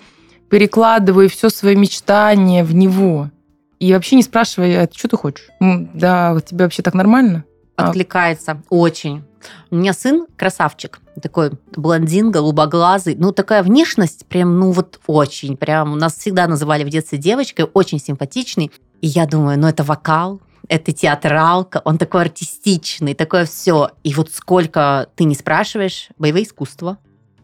[0.49, 3.31] перекладываю все свои мечтания в него.
[3.79, 5.47] И вообще не спрашивая, а что ты хочешь?
[5.59, 7.45] Да, тебе вообще так нормально?
[7.77, 9.23] А Откликается очень.
[9.71, 13.15] У меня сын красавчик, такой блондин, голубоглазый.
[13.15, 15.57] Ну, такая внешность прям, ну вот очень.
[15.57, 18.71] Прям нас всегда называли в детстве девочкой, очень симпатичный.
[19.01, 23.91] И я думаю, ну это вокал, это театралка, он такой артистичный, такое все.
[24.03, 26.97] И вот сколько ты не спрашиваешь, боевые искусства,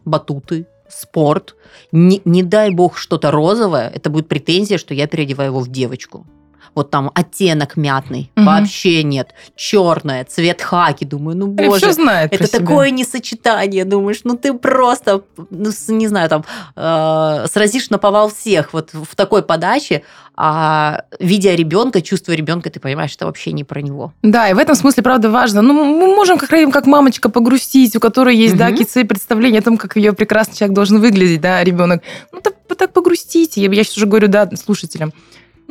[0.04, 1.56] батуты, спорт,
[1.90, 6.26] не, не дай бог что-то розовое, это будет претензия, что я переодеваю его в девочку
[6.74, 8.46] вот там оттенок мятный, угу.
[8.46, 12.98] вообще нет, черное, цвет хаки, думаю, ну боже, знает это такое себя.
[12.98, 16.44] несочетание, думаешь, ну ты просто, ну, не знаю, там
[16.76, 20.02] э, сразишь на повал всех вот в такой подаче,
[20.34, 24.12] а видя ребенка, чувство ребенка, ты понимаешь, это вообще не про него.
[24.22, 25.60] Да, и в этом смысле, правда, важно.
[25.60, 28.60] Ну, мы можем как, как мамочка погрустить, у которой есть, угу.
[28.60, 32.02] да, какие-то свои представления о том, как ее прекрасный человек должен выглядеть, да, ребенок.
[32.32, 33.60] Ну, так, так погрустите.
[33.60, 35.12] Я, я сейчас уже говорю, да, слушателям.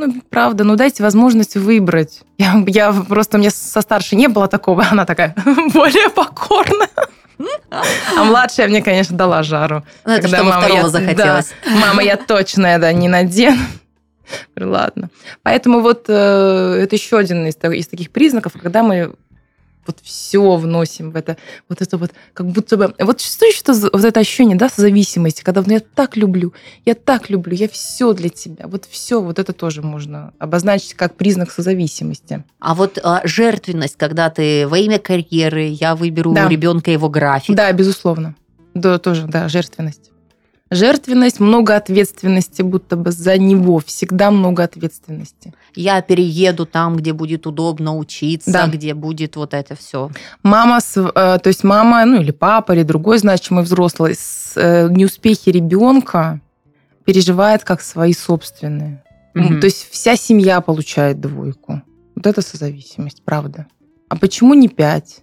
[0.08, 2.22] Ну, правда, ну дайте возможность выбрать.
[2.38, 5.36] Я, я просто, меня со старшей не было такого, она такая
[5.74, 6.90] более покорная.
[8.16, 9.84] А младшая мне, конечно, дала жару.
[10.06, 11.54] Ну, это когда мама, я, захотелось.
[11.66, 13.58] Да, мама, я точно да, не надену.
[14.60, 15.10] Ладно.
[15.44, 19.14] Поэтому вот э, это еще один из, из таких признаков, когда мы
[19.86, 21.38] вот все вносим в это,
[21.70, 25.64] вот это вот, как будто бы, вот что еще вот это ощущение, да, зависимости, когда
[25.66, 26.54] ну, я так люблю,
[26.86, 31.16] я так люблю, я все для тебя, вот все, вот это тоже можно обозначить как
[31.16, 32.44] признак созависимости.
[32.60, 36.46] А вот а, жертвенность, когда ты во имя карьеры, я выберу да.
[36.46, 37.56] у ребенка его график.
[37.56, 38.36] Да, безусловно.
[38.74, 40.12] Да, тоже, да, жертвенность
[40.72, 45.54] жертвенность, много ответственности, будто бы за него, всегда много ответственности.
[45.76, 48.68] Я перееду там, где будет удобно учиться, да.
[48.68, 50.10] где будет вот это все.
[50.44, 51.02] Мама, э,
[51.44, 56.40] то есть мама, ну или папа, или другой значимый взрослый, с э, неуспехи ребенка
[57.06, 59.04] переживает как свои собственные.
[59.36, 59.60] Угу.
[59.60, 61.82] То есть вся семья получает двойку.
[62.16, 63.68] Вот это созависимость, правда.
[64.10, 65.22] А почему не пять?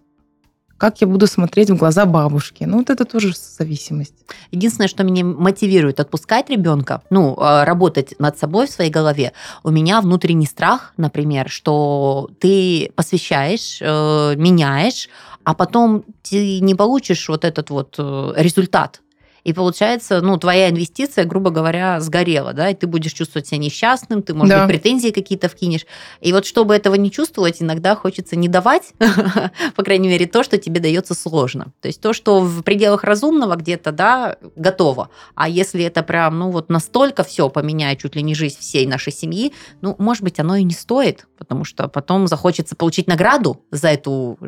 [0.78, 2.64] Как я буду смотреть в глаза бабушки.
[2.64, 4.14] Ну, вот это тоже зависимость.
[4.52, 9.32] Единственное, что меня мотивирует отпускать ребенка, ну, а, работать над собой в своей голове,
[9.64, 15.08] у меня внутренний страх, например, что ты посвящаешь, э, меняешь,
[15.44, 19.00] а потом ты не получишь вот этот вот э, результат
[19.48, 24.22] и получается, ну, твоя инвестиция, грубо говоря, сгорела, да, и ты будешь чувствовать себя несчастным,
[24.22, 24.66] ты, может да.
[24.66, 25.86] быть, претензии какие-то вкинешь.
[26.20, 28.92] И вот чтобы этого не чувствовать, иногда хочется не давать,
[29.74, 31.72] по крайней мере, то, что тебе дается сложно.
[31.80, 35.08] То есть то, что в пределах разумного где-то, да, готово.
[35.34, 39.14] А если это прям, ну, вот настолько все поменяет чуть ли не жизнь всей нашей
[39.14, 43.88] семьи, ну, может быть, оно и не стоит, потому что потом захочется получить награду за
[43.88, 44.38] эту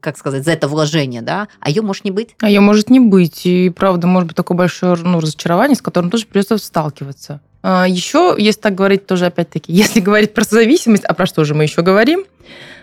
[0.00, 2.34] как сказать, за это вложение, да, а ее может не быть.
[2.40, 3.46] А ее может не быть.
[3.46, 7.40] И правда, может быть такое большое ну, разочарование, с которым тоже придется сталкиваться.
[7.62, 11.54] А еще, если так говорить, тоже опять-таки, если говорить про зависимость, а про что же
[11.54, 12.24] мы еще говорим?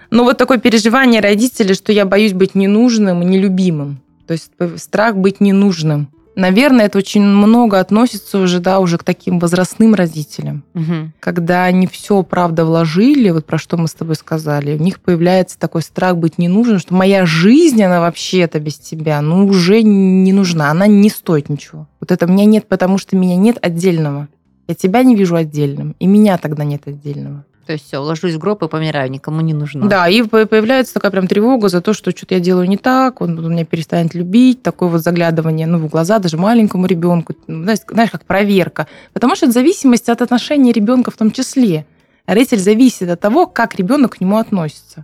[0.10, 4.02] Ну, вот такое переживание родителей, что я боюсь быть ненужным нелюбимым.
[4.26, 6.10] То есть страх быть ненужным.
[6.38, 11.12] Наверное, это очень много относится уже, да, уже к таким возрастным родителям, угу.
[11.20, 15.58] когда они все, правда, вложили, вот про что мы с тобой сказали, у них появляется
[15.58, 20.32] такой страх быть не нужен, что моя жизнь, она вообще-то без тебя, ну, уже не
[20.32, 21.88] нужна, она не стоит ничего.
[22.00, 24.28] Вот это меня нет, потому что меня нет отдельного.
[24.68, 27.46] Я тебя не вижу отдельным, и меня тогда нет отдельного.
[27.68, 29.90] То есть все, ложусь в гроб и помираю, никому не нужно.
[29.90, 33.38] Да, и появляется такая прям тревога за то, что что-то я делаю не так, он,
[33.38, 38.10] он меня перестанет любить, такое вот заглядывание ну, в глаза даже маленькому ребенку, знаешь, знаешь,
[38.10, 38.88] как проверка.
[39.12, 41.86] Потому что это зависимость от отношения ребенка в том числе.
[42.26, 45.04] Родитель зависит от того, как ребенок к нему относится.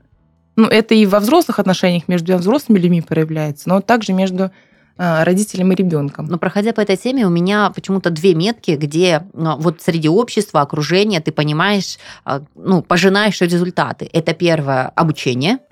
[0.56, 4.52] Ну, это и во взрослых отношениях между взрослыми людьми проявляется, но также между
[4.98, 6.28] родителям и ребенком.
[6.28, 10.62] Но проходя по этой теме, у меня почему-то две метки, где а, вот среди общества,
[10.62, 14.10] окружения ты понимаешь, а, ну, пожинаешь результаты.
[14.14, 15.60] Это первое– обучение–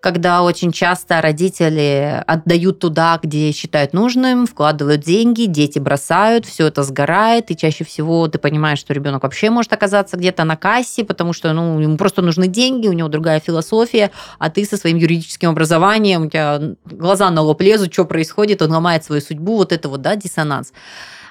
[0.00, 6.82] когда очень часто родители отдают туда, где считают нужным, вкладывают деньги, дети бросают, все это
[6.82, 11.32] сгорает, и чаще всего ты понимаешь, что ребенок вообще может оказаться где-то на кассе, потому
[11.32, 15.50] что ну, ему просто нужны деньги, у него другая философия, а ты со своим юридическим
[15.50, 19.88] образованием, у тебя глаза на лоб лезут, что происходит, он ломает свою судьбу, вот это
[19.88, 20.72] вот, да, диссонанс.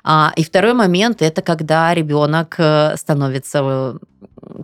[0.03, 3.97] А, и второй момент это когда ребенок э, становится э,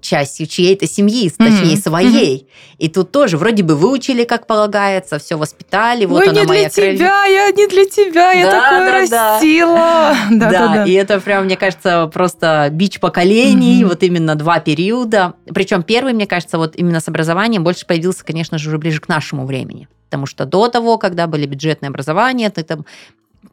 [0.02, 1.82] частью чьей-то семьи, точнее, mm-hmm.
[1.82, 2.38] своей.
[2.38, 2.76] Mm-hmm.
[2.78, 6.70] И тут тоже вроде бы выучили, как полагается, все воспитали, вот Ой, она не моя
[6.70, 10.16] для тебя, я не для тебя, я да, такое да, растила.
[10.32, 10.50] Да.
[10.50, 13.88] Да, да, и это прям, мне кажется, просто бич поколений, mm-hmm.
[13.88, 15.34] вот именно два периода.
[15.54, 19.08] Причем первый, мне кажется, вот именно с образованием больше появился, конечно же, уже ближе к
[19.08, 19.88] нашему времени.
[20.10, 22.86] Потому что до того, когда были бюджетные образования, ты там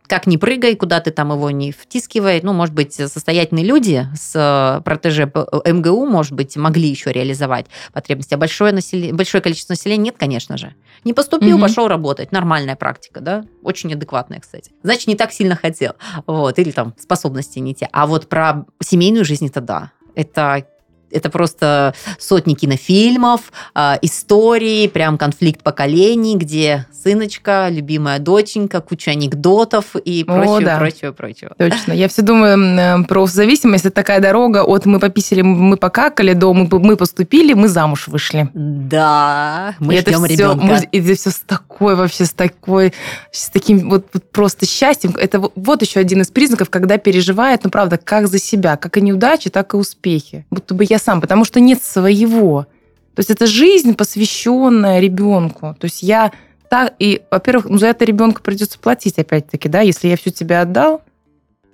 [0.06, 2.40] как ни прыгай, куда ты там его не втискивай.
[2.42, 5.32] Ну, может быть, состоятельные люди с э, протеже
[5.64, 8.34] МГУ, может быть, могли еще реализовать потребности.
[8.34, 10.74] А большое, население, большое количество населения нет, конечно же.
[11.04, 11.62] Не поступил, угу.
[11.62, 12.32] пошел работать.
[12.32, 13.44] Нормальная практика, да?
[13.62, 14.72] Очень адекватная, кстати.
[14.82, 15.94] Значит, не так сильно хотел.
[16.26, 16.58] Вот.
[16.58, 17.88] Или там способности не те.
[17.92, 19.92] А вот про семейную жизнь это да.
[20.14, 20.66] Это
[21.12, 29.96] это просто сотни кинофильмов, э, истории, прям конфликт поколений, где сыночка, любимая доченька, куча анекдотов
[29.96, 30.78] и прочего, О, да.
[30.78, 31.54] прочего, прочего.
[31.58, 31.92] Точно.
[31.92, 33.86] Я все думаю про зависимость.
[33.86, 38.48] Это такая дорога от мы пописали, мы покакали, до мы, мы поступили, мы замуж вышли.
[38.54, 40.76] Да, мы и ждем это ребенка.
[40.76, 42.92] Все, и это все с такой вообще, с такой,
[43.30, 45.14] с таким вот, вот просто счастьем.
[45.18, 48.96] Это вот, вот еще один из признаков, когда переживает, ну правда, как за себя, как
[48.96, 50.46] и неудачи, так и успехи.
[50.50, 52.66] Будто бы я сам, потому что нет своего.
[53.14, 55.76] То есть это жизнь, посвященная ребенку.
[55.78, 56.32] То есть я
[56.70, 60.62] так, и, во-первых, ну, за это ребенка придется платить, опять-таки, да, если я всю тебя
[60.62, 61.02] отдал,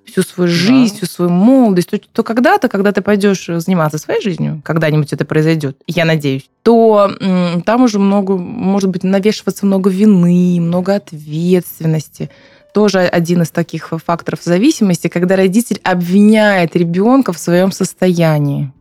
[0.05, 0.97] всю свою жизнь, да.
[0.97, 5.77] всю свою молодость, то, то когда-то, когда ты пойдешь заниматься своей жизнью, когда-нибудь это произойдет,
[5.87, 12.31] я надеюсь, то м, там уже много, может быть, навешиваться много вины, много ответственности.
[12.75, 18.73] Тоже один из таких факторов зависимости, когда родитель обвиняет ребенка в своем состоянии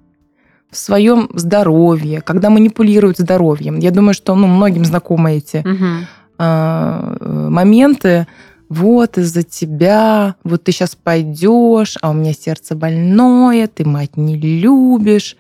[0.78, 3.80] в своем здоровье, когда манипулируют здоровьем.
[3.80, 6.06] Я думаю, что ну, многим знакомы эти угу.
[6.38, 8.28] э, моменты.
[8.70, 14.38] Вот из-за тебя, вот ты сейчас пойдешь, а у меня сердце больное, ты мать не
[14.38, 15.36] любишь.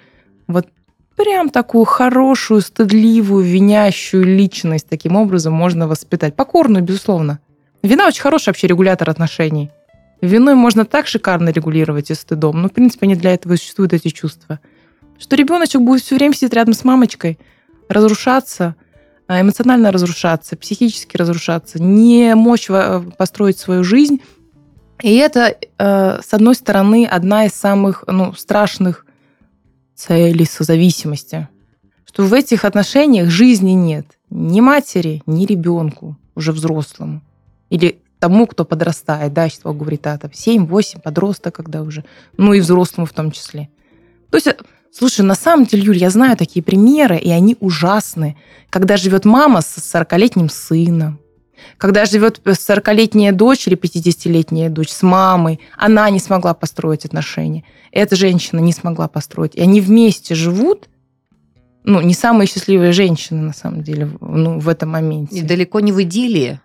[0.48, 0.68] Вот
[1.16, 6.36] прям такую хорошую, стыдливую, винящую личность таким образом можно воспитать.
[6.36, 7.40] Покорную, безусловно.
[7.84, 9.70] Вина очень хороший вообще регулятор отношений.
[10.20, 12.60] Виной можно так шикарно регулировать и стыдом.
[12.64, 14.60] Ну, в принципе, они для этого и существуют эти чувства
[15.20, 17.40] что ребеночек будет все время сидеть рядом с мамочкой,
[17.90, 18.76] разрушаться,
[19.28, 24.22] а, эмоционально разрушаться, психически разрушаться, не мочь э, построить свою жизнь.
[25.02, 29.06] И это, э, с одной стороны, одна из самых ну, страшных
[29.96, 31.50] целей созависимости.
[32.06, 34.06] Что в этих отношениях жизни нет.
[34.30, 37.22] Ни матери, ни ребенку, уже взрослому.
[37.70, 42.06] Или тому, кто подрастает, да, что говорит, а, там 7-8, подросток, когда уже,
[42.38, 43.70] ну и взрослому в том числе.
[44.32, 44.48] То есть
[44.92, 48.36] Слушай, на самом деле, Юль, я знаю такие примеры, и они ужасны.
[48.70, 51.20] Когда живет мама с 40-летним сыном,
[51.78, 57.64] когда живет 40-летняя дочь или 50-летняя дочь с мамой, она не смогла построить отношения.
[57.92, 59.56] Эта женщина не смогла построить.
[59.56, 60.90] И они вместе живут,
[61.84, 65.38] ну, не самые счастливые женщины, на самом деле, ну, в этом моменте.
[65.38, 66.60] И далеко не в идиллии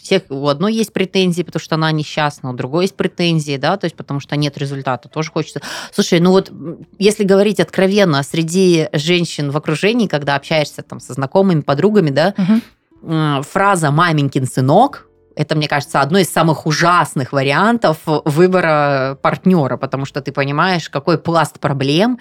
[0.00, 3.84] всех, у одной есть претензии, потому что она несчастна, у другой есть претензии, да, то
[3.84, 5.60] есть потому что нет результата, тоже хочется.
[5.92, 6.52] Слушай, ну вот
[6.98, 13.42] если говорить откровенно, среди женщин в окружении, когда общаешься там со знакомыми, подругами, да, угу.
[13.42, 15.07] фраза «маменькин сынок»,
[15.38, 21.16] это, мне кажется, одно из самых ужасных вариантов выбора партнера, потому что ты понимаешь, какой
[21.16, 22.18] пласт проблем,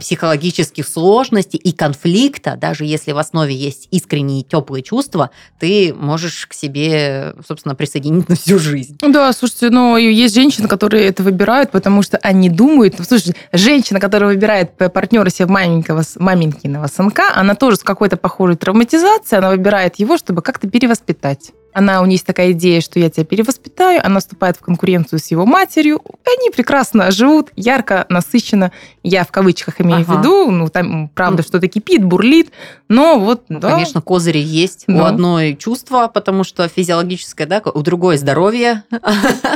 [0.00, 6.54] психологических сложностей и конфликта, даже если в основе есть искренние теплые чувства, ты можешь к
[6.54, 8.98] себе, собственно, присоединить на всю жизнь.
[9.00, 14.30] Да, слушайте, но есть женщины, которые это выбирают, потому что они думают, слушайте, женщина, которая
[14.30, 20.18] выбирает партнера себе маленького, маменькиного сынка, она тоже с какой-то похожей травматизацией, она выбирает его,
[20.18, 21.52] чтобы как-то перевоспитать.
[21.76, 25.26] Она, у нее есть такая идея, что я тебя перевоспитаю, она вступает в конкуренцию с
[25.26, 28.72] его матерью, они прекрасно живут, ярко, насыщенно.
[29.02, 30.14] Я в кавычках имею ага.
[30.14, 32.50] в виду, ну, там, правда, ну, что-то кипит, бурлит,
[32.88, 33.72] но вот, ну, да.
[33.72, 34.94] Конечно, козыри есть да.
[34.94, 38.84] у одной чувства, потому что физиологическое, да, у другой здоровье.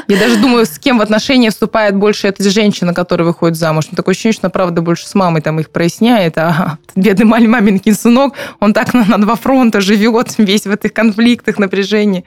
[0.07, 3.87] Я даже думаю, с кем в отношения вступает больше эта женщина, которая выходит замуж.
[3.91, 7.95] Ну, такое ощущение, что она, правда, больше с мамой там их проясняет, а бедный маленький
[7.95, 12.25] сынок, он так на, на два фронта живет, весь в этих конфликтах, напряжениях отношений.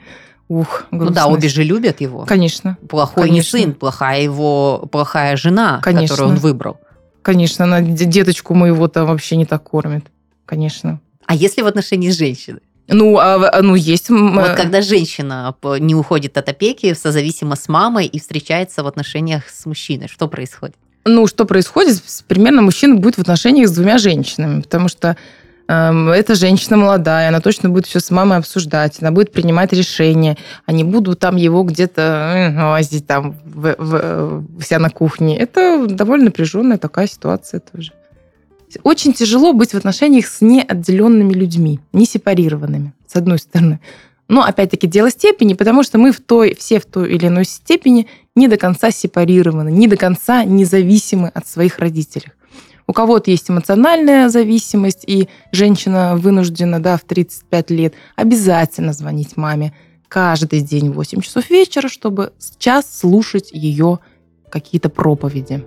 [0.48, 1.08] Ух, грустность.
[1.08, 2.24] Ну да, обе же любят его.
[2.26, 2.76] Конечно.
[2.88, 3.56] Плохой Конечно.
[3.56, 6.08] не сын, плохая его, плохая жена, Конечно.
[6.08, 6.76] которую он выбрал.
[7.22, 10.04] Конечно, она деточку моего то вообще не так кормит.
[10.44, 11.00] Конечно.
[11.24, 12.60] А если в отношении с женщиной?
[12.86, 14.10] Ну, а, ну есть.
[14.10, 19.64] Вот когда женщина не уходит от опеки, созависимо с мамой и встречается в отношениях с
[19.64, 20.76] мужчиной, что происходит?
[21.06, 22.02] Ну, что происходит?
[22.28, 25.16] Примерно мужчина будет в отношениях с двумя женщинами, потому что
[25.66, 30.72] эта женщина молодая, она точно будет все с мамой обсуждать, она будет принимать решения, а
[30.72, 35.38] не буду там его где-то возить там в, в, вся на кухне.
[35.38, 37.92] Это довольно напряженная такая ситуация тоже.
[38.82, 43.80] Очень тяжело быть в отношениях с неотделенными людьми, не сепарированными, с одной стороны.
[44.28, 48.08] Но, опять-таки, дело степени, потому что мы в той, все в той или иной степени
[48.34, 52.32] не до конца сепарированы, не до конца независимы от своих родителей.
[52.86, 59.72] У кого-то есть эмоциональная зависимость, и женщина вынуждена да, в 35 лет обязательно звонить маме
[60.08, 64.00] каждый день в 8 часов вечера, чтобы час слушать ее
[64.50, 65.64] какие-то проповеди.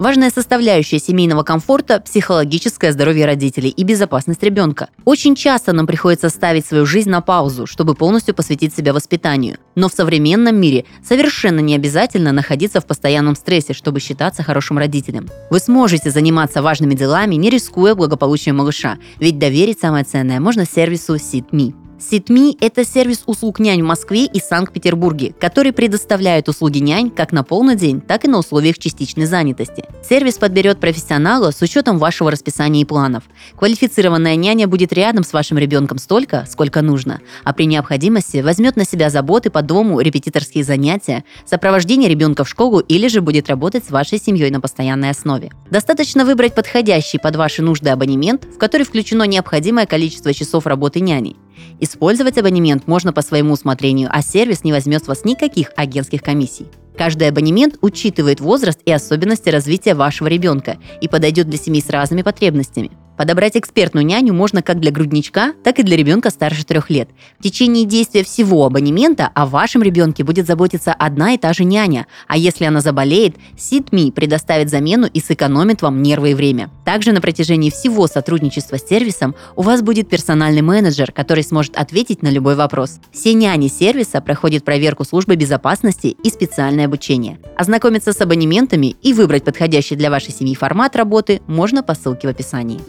[0.00, 4.88] Важная составляющая семейного комфорта– психологическое здоровье родителей и безопасность ребенка.
[5.04, 9.58] Очень часто нам приходится ставить свою жизнь на паузу, чтобы полностью посвятить себя воспитанию.
[9.74, 15.28] Но в современном мире совершенно не обязательно находиться в постоянном стрессе, чтобы считаться хорошим родителем.
[15.50, 21.16] Вы сможете заниматься важными делами, не рискуя благополучием малыша, ведь доверить самое ценное можно сервису
[21.16, 21.74] SitMe.
[22.00, 27.44] Ситми– это сервис услуг нянь в Москве и Санкт-Петербурге, который предоставляет услуги нянь как на
[27.44, 29.84] полный день, так и на условиях частичной занятости.
[30.02, 33.24] Сервис подберет профессионала с учетом вашего расписания и планов.
[33.54, 38.86] Квалифицированная няня будет рядом с вашим ребенком столько, сколько нужно, а при необходимости возьмет на
[38.86, 43.90] себя заботы по дому, репетиторские занятия, сопровождение ребенка в школу или же будет работать с
[43.90, 45.50] вашей семьей на постоянной основе.
[45.70, 51.36] Достаточно выбрать подходящий под ваши нужды абонемент, в который включено необходимое количество часов работы няней.
[51.80, 56.66] Использовать абонемент можно по своему усмотрению, а сервис не возьмет с вас никаких агентских комиссий.
[57.00, 62.20] Каждый абонемент учитывает возраст и особенности развития вашего ребенка и подойдет для семей с разными
[62.20, 62.90] потребностями.
[63.20, 67.10] Подобрать экспертную няню можно как для грудничка, так и для ребенка старше трех лет.
[67.38, 72.06] В течение действия всего абонемента о вашем ребенке будет заботиться одна и та же няня,
[72.28, 76.70] а если она заболеет, SitMe предоставит замену и сэкономит вам нервы и время.
[76.86, 82.22] Также на протяжении всего сотрудничества с сервисом у вас будет персональный менеджер, который сможет ответить
[82.22, 83.00] на любой вопрос.
[83.12, 87.38] Все няни сервиса проходят проверку службы безопасности и специальное обучение.
[87.56, 92.30] Ознакомиться с абонементами и выбрать подходящий для вашей семьи формат работы можно по ссылке в
[92.30, 92.80] описании.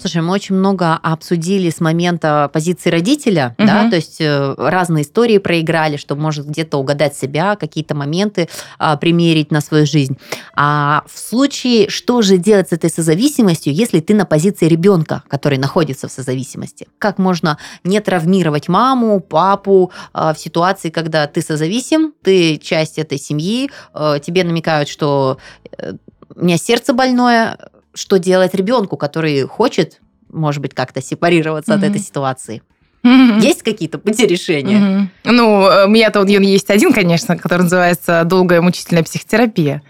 [0.00, 3.66] Слушай, мы очень много обсудили с момента позиции родителя, угу.
[3.66, 8.96] да, то есть э, разные истории проиграли, что может где-то угадать себя, какие-то моменты а,
[8.96, 10.16] примерить на свою жизнь.
[10.54, 15.58] А в случае, что же делать с этой созависимостью, если ты на позиции ребенка, который
[15.58, 16.88] находится в созависимости?
[16.98, 23.18] Как можно не травмировать маму, папу а, в ситуации, когда ты созависим, ты часть этой
[23.18, 25.36] семьи, а, тебе намекают, что
[25.76, 25.92] э,
[26.34, 27.58] у меня сердце больное,
[27.94, 31.76] что делать ребенку, который хочет, может быть, как-то сепарироваться mm-hmm.
[31.76, 32.62] от этой ситуации.
[33.02, 33.40] Mm-hmm.
[33.40, 35.08] Есть какие-то пути решения?
[35.24, 35.30] Mm-hmm.
[35.32, 39.82] Ну, у меня-то вот есть один, конечно, который называется долгая мучительная психотерапия.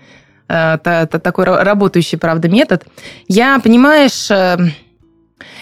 [0.49, 2.87] Э, это, это такой работающий, правда, метод.
[3.29, 4.57] Я, понимаешь, э,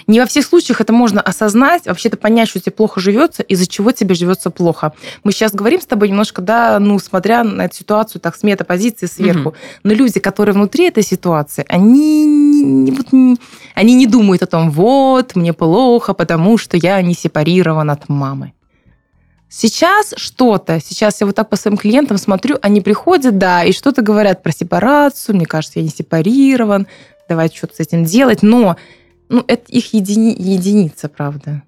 [0.06, 3.92] не во всех случаях это можно осознать, вообще-то понять, что тебе плохо живется, из-за чего
[3.92, 4.92] тебе живется плохо.
[5.24, 9.06] Мы сейчас говорим с тобой немножко, да, ну, смотря на эту ситуацию так с метапозиции
[9.06, 9.50] сверху.
[9.50, 9.56] Угу.
[9.84, 13.06] Но люди, которые внутри этой ситуации, они не, вот,
[13.74, 18.52] они не думают о том, вот, мне плохо, потому что я не сепарирован от мамы.
[19.50, 24.02] Сейчас что-то, сейчас я вот так по своим клиентам смотрю, они приходят, да, и что-то
[24.02, 26.86] говорят про сепарацию, мне кажется, я не сепарирован,
[27.30, 28.76] давайте что-то с этим делать, но
[29.28, 31.62] ну, это их едини, единица, правда.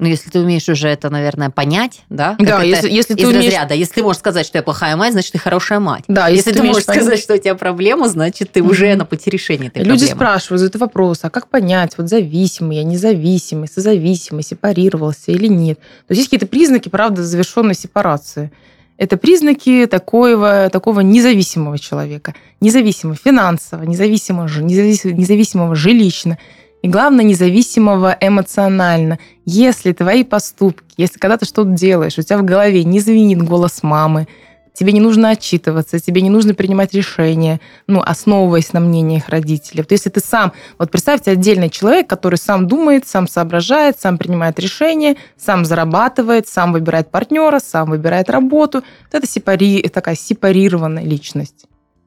[0.00, 2.34] Ну, если ты умеешь уже это, наверное, понять, да?
[2.38, 3.44] Да, если, если ты из умеешь...
[3.46, 3.74] разряда.
[3.74, 6.04] Если ты можешь сказать, что я плохая мать, значит, ты хорошая мать.
[6.08, 7.02] Да, если, если ты, можешь понять...
[7.02, 8.70] сказать, что у тебя проблема, значит, ты mm-hmm.
[8.70, 10.16] уже на пути решения этой Люди проблемы.
[10.16, 15.78] спрашивают, задают вопрос, а как понять, вот зависимый я, независимый, созависимый, сепарировался или нет?
[15.78, 18.50] То есть есть какие-то признаки, правда, завершенной сепарации.
[18.96, 22.34] Это признаки такого, такого независимого человека.
[22.60, 26.38] Независимого финансово, независимого, независимого жилищно,
[26.82, 29.18] и главное, независимого эмоционально.
[29.44, 33.82] Если твои поступки, если когда ты что-то делаешь, у тебя в голове не звенит голос
[33.82, 34.26] мамы,
[34.72, 39.82] тебе не нужно отчитываться, тебе не нужно принимать решения, ну, основываясь на мнениях родителей.
[39.82, 44.58] Вот если ты сам, вот представьте отдельный человек, который сам думает, сам соображает, сам принимает
[44.58, 48.78] решения, сам зарабатывает, сам выбирает партнера, сам выбирает работу.
[48.78, 51.66] Вот это сепари, такая сепарированная личность.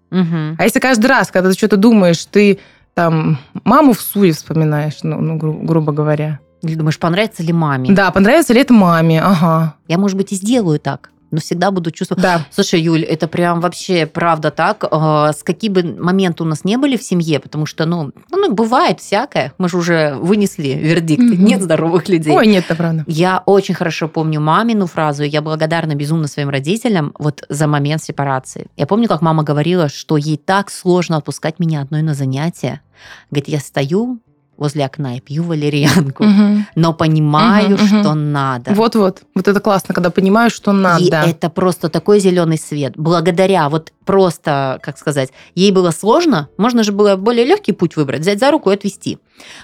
[0.10, 0.58] Угу.
[0.58, 2.60] А если каждый раз, когда ты что-то думаешь, ты
[2.94, 6.40] там маму в суе вспоминаешь, ну, ну гру- грубо говоря.
[6.62, 7.92] Или думаешь, понравится ли маме?
[7.92, 9.76] Да, понравится ли это маме, ага.
[9.88, 11.10] Я, может быть, и сделаю так.
[11.34, 12.22] Но всегда буду чувствовать.
[12.22, 12.46] Да.
[12.52, 14.86] Слушай, Юль, это прям вообще правда так.
[14.90, 18.54] Э, С какие бы моменты у нас не были в семье, потому что, ну, ну
[18.54, 19.52] бывает всякое.
[19.58, 21.24] Мы же уже вынесли вердикт.
[21.24, 21.44] Мгм.
[21.44, 22.32] Нет здоровых людей.
[22.32, 23.04] Ой, нет, это правда.
[23.08, 28.68] Я очень хорошо помню мамину фразу, я благодарна безумно своим родителям вот за момент сепарации.
[28.78, 32.82] Я помню, как мама говорила, что ей так сложно отпускать меня одной на занятия.
[33.32, 34.20] Говорит, я стою
[34.58, 36.68] возле окна и пью валерьянку, Мгм.
[36.76, 37.88] но понимаю, мгм.
[37.88, 38.74] что надо.
[38.74, 39.22] Вот-вот.
[39.36, 41.04] Вот это классно, когда понимаешь, что надо.
[41.04, 42.94] И это просто такой зеленый свет.
[42.96, 48.22] Благодаря вот просто, как сказать, ей было сложно, можно же было более легкий путь выбрать,
[48.22, 49.18] взять за руку и отвести.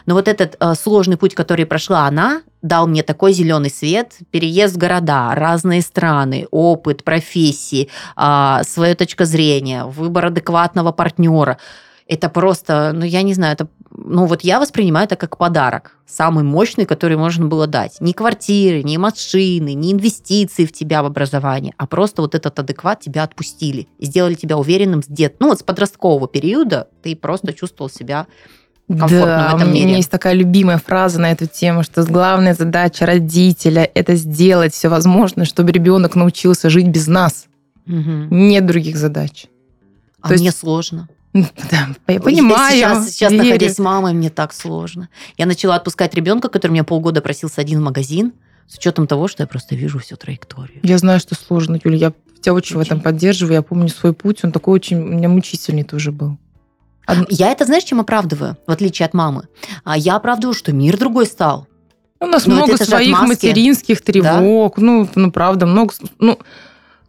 [0.05, 4.75] Но вот этот э, сложный путь, который прошла она, дал мне такой зеленый свет, переезд
[4.75, 11.57] в города, разные страны, опыт, профессии, а, своя точка зрения, выбор адекватного партнера.
[12.07, 13.67] Это просто, ну я не знаю, это,
[14.05, 17.97] ну вот я воспринимаю это как подарок, самый мощный, который можно было дать.
[17.99, 23.01] Ни квартиры, ни машины, ни инвестиции в тебя в образование, а просто вот этот адекват
[23.01, 27.89] тебя отпустили, сделали тебя уверенным с дет, ну вот с подросткового периода ты просто чувствовал
[27.89, 28.27] себя
[28.87, 29.97] комфортно да, в этом у меня мире.
[29.97, 35.45] есть такая любимая фраза на эту тему, что главная задача родителя– это сделать все возможное,
[35.45, 37.45] чтобы ребенок научился жить без нас.
[37.85, 38.27] Мгм.
[38.31, 39.45] Нет других задач.
[40.21, 41.07] А То есть- мне сложно.
[41.33, 43.43] Да, я понимаю, Сейчас, сейчас верю.
[43.45, 45.09] находясь с мамой, мне так сложно.
[45.37, 48.33] Я начала отпускать ребенка, который меня полгода просился один в магазин,
[48.67, 50.79] с учетом того, что я просто вижу всю траекторию.
[50.83, 51.97] Я знаю, что сложно, Юля.
[51.97, 53.03] Я тебя очень, в этом Очень.
[53.03, 53.53] поддерживаю.
[53.55, 54.43] Я помню свой путь.
[54.43, 56.37] Он такой очень у меня мучительный тоже был.
[57.07, 59.47] Од- Я это, знаешь, чем оправдываю, в отличие от мамы?
[59.83, 61.67] А я оправдываю, что мир другой стал.
[62.19, 64.77] У нас Ну, много своих материнских тревог.
[64.77, 65.93] Ну, ну, правда, много.
[66.19, 66.37] Ну,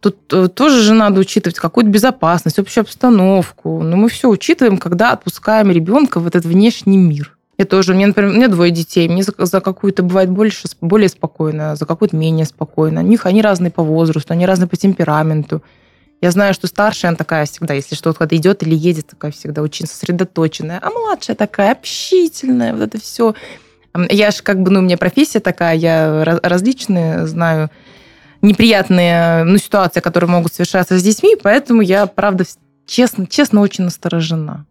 [0.01, 3.81] тут э, тоже же надо учитывать какую-то безопасность, общую обстановку.
[3.83, 7.37] Но мы все учитываем, когда отпускаем ребенка в этот внешний мир.
[7.57, 10.67] Я тоже, у меня, например, у меня двое детей, мне за, за какую-то бывает больше,
[10.81, 13.01] более спокойно, за какую-то менее спокойно.
[13.01, 15.61] У них они разные по возрасту, они разные по темпераменту.
[16.21, 19.61] Я знаю, что старшая, она такая всегда, если что-то куда идет или едет, такая всегда
[19.61, 23.35] очень сосредоточенная, а младшая такая общительная, вот это все.
[24.09, 27.69] Я же как бы, ну, у меня профессия такая, я различные знаю
[28.41, 32.45] неприятные ну, ситуации, которые могут совершаться с детьми, поэтому я, правда,
[32.85, 34.65] честно, честно очень насторожена.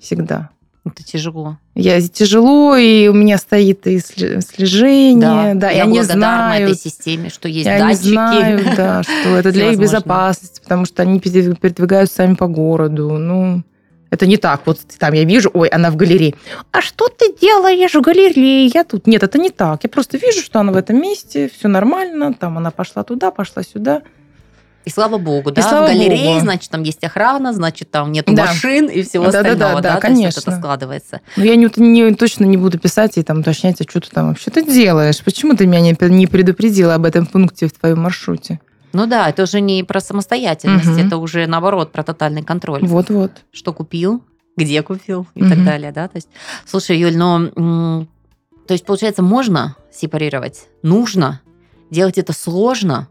[0.00, 0.50] Всегда.
[0.84, 1.56] Это тяжело.
[1.74, 6.78] Я тяжело, и у меня стоит и слежение, да, и я они благодарна знают, этой
[6.78, 8.10] системе, что есть датчики.
[8.10, 13.16] знают, да, что это для их безопасности, потому что они перед- передвигаются сами по городу.
[13.16, 13.62] Ну,
[14.14, 14.62] это не так.
[14.66, 16.34] Вот там я вижу, ой, она в галерее.
[16.70, 18.70] А что ты делаешь в галерее?
[18.72, 19.06] Я тут.
[19.06, 19.80] Нет, это не так.
[19.84, 22.32] Я просто вижу, что она в этом месте, все нормально.
[22.34, 24.02] Там она пошла туда, пошла сюда.
[24.84, 26.40] И слава богу, И да, слава в галерее, богу.
[26.40, 28.44] значит, там есть охрана, значит, там нету Да.
[28.46, 30.56] машин и всего Да-да-да, остального, да, да, то есть это конечно.
[30.58, 31.20] складывается.
[31.38, 34.28] Но я не, не- точно не буду писать и там уточнять, а что ты там
[34.28, 35.24] вообще ты делаешь?
[35.24, 38.60] Почему ты меня не, не предупредила об этом пункте в твоем маршруте?
[38.94, 41.06] Ну да, это уже не про самостоятельность, Мгм.
[41.06, 42.80] это уже наоборот про тотальный контроль.
[42.84, 43.32] Вот-вот.
[43.52, 44.22] Что купил,
[44.56, 45.50] где купил и Мгм.
[45.50, 46.08] так далее, да.
[46.08, 46.28] То есть,
[46.64, 48.06] слушай, Юль, но
[48.66, 51.40] то есть получается можно сепарировать, нужно,
[51.90, 53.08] делать это сложно.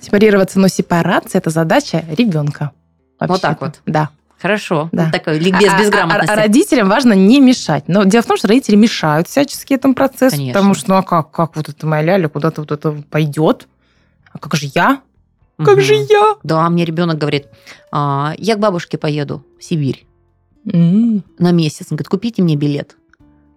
[0.00, 2.70] Сепарироваться, но сепарация– это задача ребенка.
[3.18, 3.80] Вот так вот.
[3.86, 4.10] Да.
[4.40, 5.06] Хорошо, Да.
[5.06, 6.30] Ну, такой ликбез А- а- безграмотности.
[6.30, 7.88] А, а родителям важно не мешать.
[7.88, 10.52] Но дело в том, что родители мешают всячески этому процессу, Конечно.
[10.60, 13.66] потому что, ну а как, как вот эта моя ляля куда-то вот это пойдет?
[14.32, 15.00] А как же я?
[15.64, 16.06] Как же Мгм.
[16.08, 16.36] я?
[16.44, 17.48] Да, мне ребенок говорит,
[17.90, 20.06] «А, я к бабушке поеду в Сибирь
[20.72, 21.86] М, на месяц.
[21.90, 22.96] Он говорит, купите мне билет.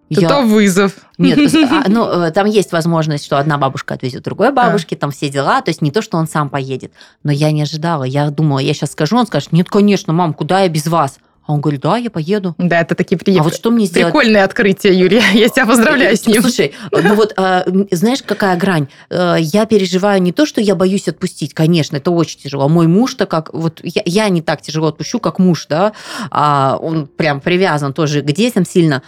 [0.10, 0.94] Я- Это вызов.
[1.18, 1.40] Нет,
[1.72, 5.62] а, ну, э, там есть возможность, что одна бабушка отвезет другой бабушке, там все дела.
[5.62, 6.92] То есть не то, что он сам поедет.
[7.24, 8.04] Но я не ожидала.
[8.04, 11.20] Я думала, я сейчас скажу, он скажет, нет, конечно, мам, куда я без вас?
[11.46, 12.54] А он говорит, да, я поеду.
[12.58, 13.44] Да, это такие А приятные.
[13.44, 14.14] вот что мне сделать?
[14.14, 15.22] Прикольное открытие, Юрий.
[15.34, 16.42] Я тебя поздравляю с ним.
[16.42, 18.88] Слушай, ну вот а, знаешь, какая грань?
[19.10, 22.70] Э, Я переживаю не то, что я боюсь отпустить, конечно, это очень тяжело.
[22.70, 23.54] Мой муж-то как...
[23.54, 25.94] Вот я, я не так тяжело отпущу, как муж, да?
[26.30, 29.02] А он прям привязан тоже к детям сильно.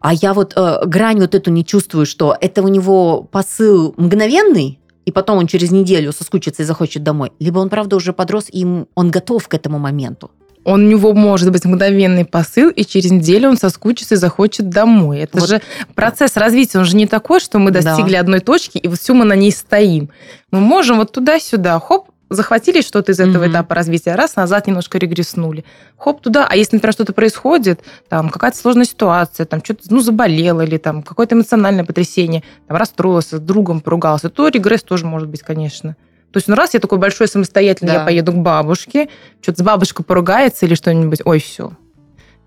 [0.00, 4.78] А я вот э, грань вот эту не чувствую, что это у него посыл мгновенный,
[5.06, 7.32] и потом он через неделю соскучится и захочет домой.
[7.38, 10.30] Либо он, правда, уже подрос, и он готов к этому моменту.
[10.70, 15.20] Он, у него может быть мгновенный посыл, и через неделю он соскучится и захочет домой.
[15.20, 15.48] Это Вот.
[15.48, 15.60] же
[15.94, 17.80] процесс развития, он же не такой, что мы Да.
[17.82, 20.10] достигли одной точки, и вот все мы на ней стоим.
[20.50, 23.50] Мы можем вот туда-сюда, хоп, захватили что-то из этого Мгм.
[23.52, 25.64] этапа развития, раз, назад немножко регреснули.
[25.96, 26.46] Хоп, туда.
[26.48, 31.02] А если, например, что-то происходит, там какая-то сложная ситуация, там что-то, ну, заболело, или там
[31.02, 35.96] какое-то эмоциональное потрясение, там расстроился, с другом поругался, то регресс тоже может быть, конечно.
[36.32, 38.00] То есть, ну, раз я такой большой самостоятельный, Да.
[38.00, 39.08] я поеду к бабушке,
[39.40, 41.72] что-то с бабушкой поругается или что-нибудь, ой, все.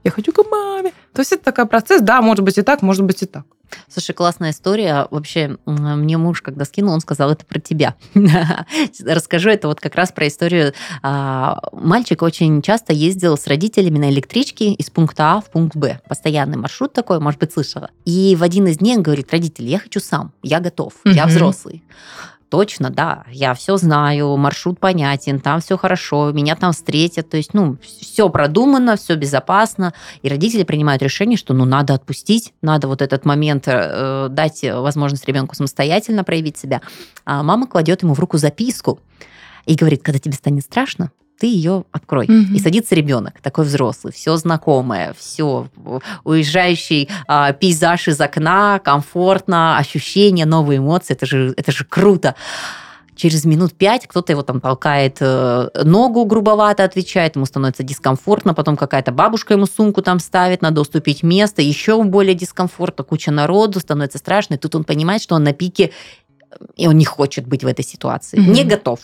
[0.04, 3.06] Я хочу к маме, То есть это такой процесс, да, может быть и так, может
[3.06, 3.46] быть и так.
[3.88, 5.08] Слушай, классная история.
[5.10, 7.96] Вообще, мне муж, когда скинул, он сказал, это про тебя.
[9.06, 10.74] Расскажу это вот как раз про историю.
[11.02, 16.02] А, мальчик очень часто ездил с родителями на электричке из пункта А в пункт Б.
[16.08, 17.90] Постоянный маршрут такой, может быть, слышала.
[18.06, 21.84] И в один из дней он говорит, родители, я хочу сам, я готов, я взрослый
[22.54, 27.56] точно, да, я все знаю, маршрут понятен, там все хорошо, меня там встретят, то есть,
[27.56, 33.02] ну, все продумано, все безопасно, и родители принимают решение, что, ну, надо отпустить, надо вот
[33.02, 36.84] этот момент э, дать возможность ребенку самостоятельно проявить себя.
[37.26, 39.00] А мама кладет ему в руку записку
[39.66, 42.26] и говорит, когда тебе станет страшно, ты ее открой.
[42.26, 42.56] Угу.
[42.56, 45.68] И садится ребенок, такой взрослый, все знакомое, все,
[46.24, 52.36] уезжающий а, пейзаж из окна, комфортно, ощущения, новые эмоции, это же, это же круто.
[53.16, 58.76] Через минут пять кто-то его там толкает э, ногу грубовато, отвечает, ему становится дискомфортно, потом
[58.76, 64.18] какая-то бабушка ему сумку там ставит, надо уступить место, еще более дискомфортно, куча народу, становится
[64.18, 65.92] страшно, и тут он понимает, что он на пике,
[66.76, 69.00] и он не хочет быть в этой ситуации, mm не готов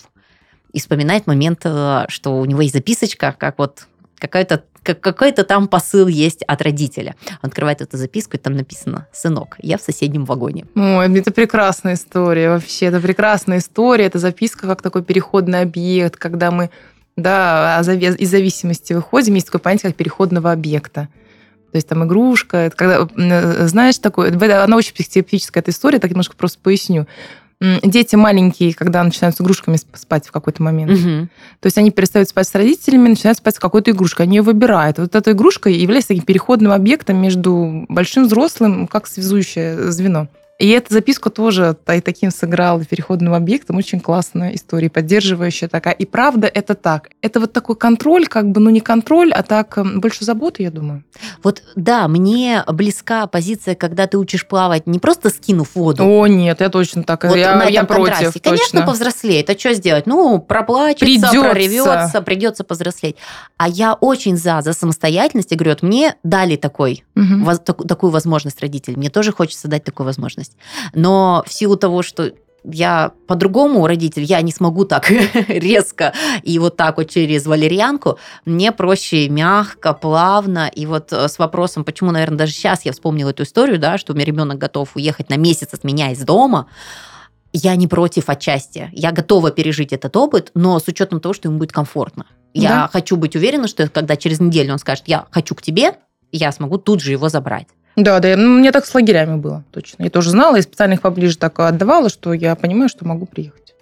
[0.72, 6.08] и вспоминает момент, э, что у него есть записочка, как вот какой-то какой-то там посыл
[6.08, 7.16] есть от родителя.
[7.44, 10.66] Он открывает эту записку, и там написано «Сынок, я в соседнем вагоне».
[10.74, 12.88] Ой, это прекрасная история вообще.
[12.88, 14.06] Это прекрасная история.
[14.06, 16.70] Это записка как такой переходный объект, когда мы
[17.18, 19.36] да, из зависимости выходим.
[19.36, 21.10] Есть такое понятие, как переходного объекта.
[21.72, 26.10] То есть там игрушка, это когда, э, знаешь, такое, она очень психотипическая эта история, так
[26.10, 27.06] немножко просто поясню
[27.62, 30.92] дети маленькие, когда начинают с игрушками спать в какой-то момент.
[30.92, 31.28] Угу.
[31.60, 34.26] То есть они перестают спать с родителями, начинают спать с какой-то игрушкой.
[34.26, 34.98] Они ее выбирают.
[34.98, 40.28] Вот эта игрушка является таким переходным объектом между большим взрослым, как связующее звено.
[40.60, 43.78] И эта записка тоже и таким сыграла переходным объектом.
[43.78, 45.94] Очень классная история, поддерживающая такая.
[45.94, 47.10] И правда это так.
[47.22, 50.72] Это вот такой контроль, как бы, ну не контроль, а так эм, больше заботы, я
[50.72, 51.06] думаю.
[51.44, 56.04] Вот да, мне близка позиция, когда ты учишь плавать не просто скинув воду.
[56.04, 57.24] О, нет, я точно так.
[57.24, 58.34] Вот я, на этом я против.
[58.44, 59.50] Конечно, повзрослеет.
[59.50, 60.08] А что сделать?
[60.08, 61.40] Ну, проплачется, придется.
[61.40, 63.16] проревется, придется повзрослеть.
[63.56, 65.54] А я очень за, за самостоятельность.
[65.54, 67.56] И говорю, вот мне дали такой, угу.
[67.88, 68.96] такую возможность родители.
[68.96, 70.58] Мне тоже хочется дать такую возможность возможность.
[70.94, 72.32] Но в силу того, что
[72.66, 75.10] я по-другому родитель, я не смогу так
[75.48, 78.20] резко и вот так вот через валерьянку.
[78.46, 80.70] Мне проще мягко, плавно.
[80.74, 84.12] И вот э, с вопросом, почему, наверное, даже сейчас я вспомнила эту историю, да, что
[84.12, 86.68] у меня ребенок готов уехать на месяц от меня из дома,
[87.54, 88.90] я не против отчасти.
[88.92, 92.26] Я готова пережить этот опыт, но с учетом того, что ему будет комфортно.
[92.54, 92.90] Я да.
[92.92, 95.94] хочу быть уверена, что когда через неделю он скажет, я хочу к тебе,
[96.32, 97.68] я смогу тут же его забрать.
[98.04, 100.04] Да, да, ну, мне так с лагерями было, точно.
[100.04, 103.74] Я тоже знала, и специально их поближе так отдавала, что я понимаю, что могу приехать.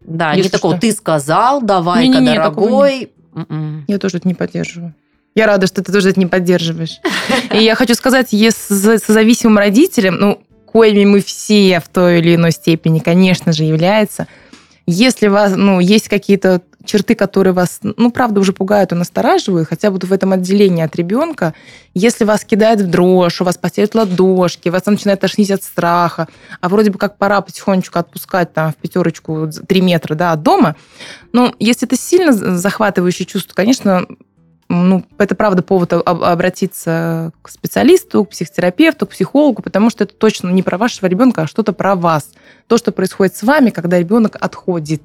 [0.00, 3.12] Да, Если не такого, ты сказал, давай-ка, не, не, дорогой.
[3.34, 3.84] М-м.
[3.88, 4.94] Я тоже это не поддерживаю.
[5.34, 7.00] Я рада, что ты тоже это не поддерживаешь.
[7.52, 12.34] И я хочу сказать, если с зависимым родителем, ну, коими мы все в той или
[12.34, 14.26] иной степени, конечно же, является,
[14.86, 19.68] если у вас, ну, есть какие-то черты, которые вас, ну, правда, уже пугают и настораживают,
[19.68, 21.54] хотя бы в этом отделении от ребенка,
[21.94, 26.28] если вас кидает в дрожь, у вас потеют ладошки, вас начинает тошнить от страха,
[26.60, 30.76] а вроде бы как пора потихонечку отпускать там в пятерочку 3 метра да, от дома,
[31.32, 34.06] ну, если это сильно захватывающее чувство, конечно,
[34.68, 40.48] ну, это правда повод обратиться к специалисту, к психотерапевту, к психологу, потому что это точно
[40.48, 42.30] не про вашего ребенка, а что-то про вас.
[42.68, 45.02] То, что происходит с вами, когда ребенок отходит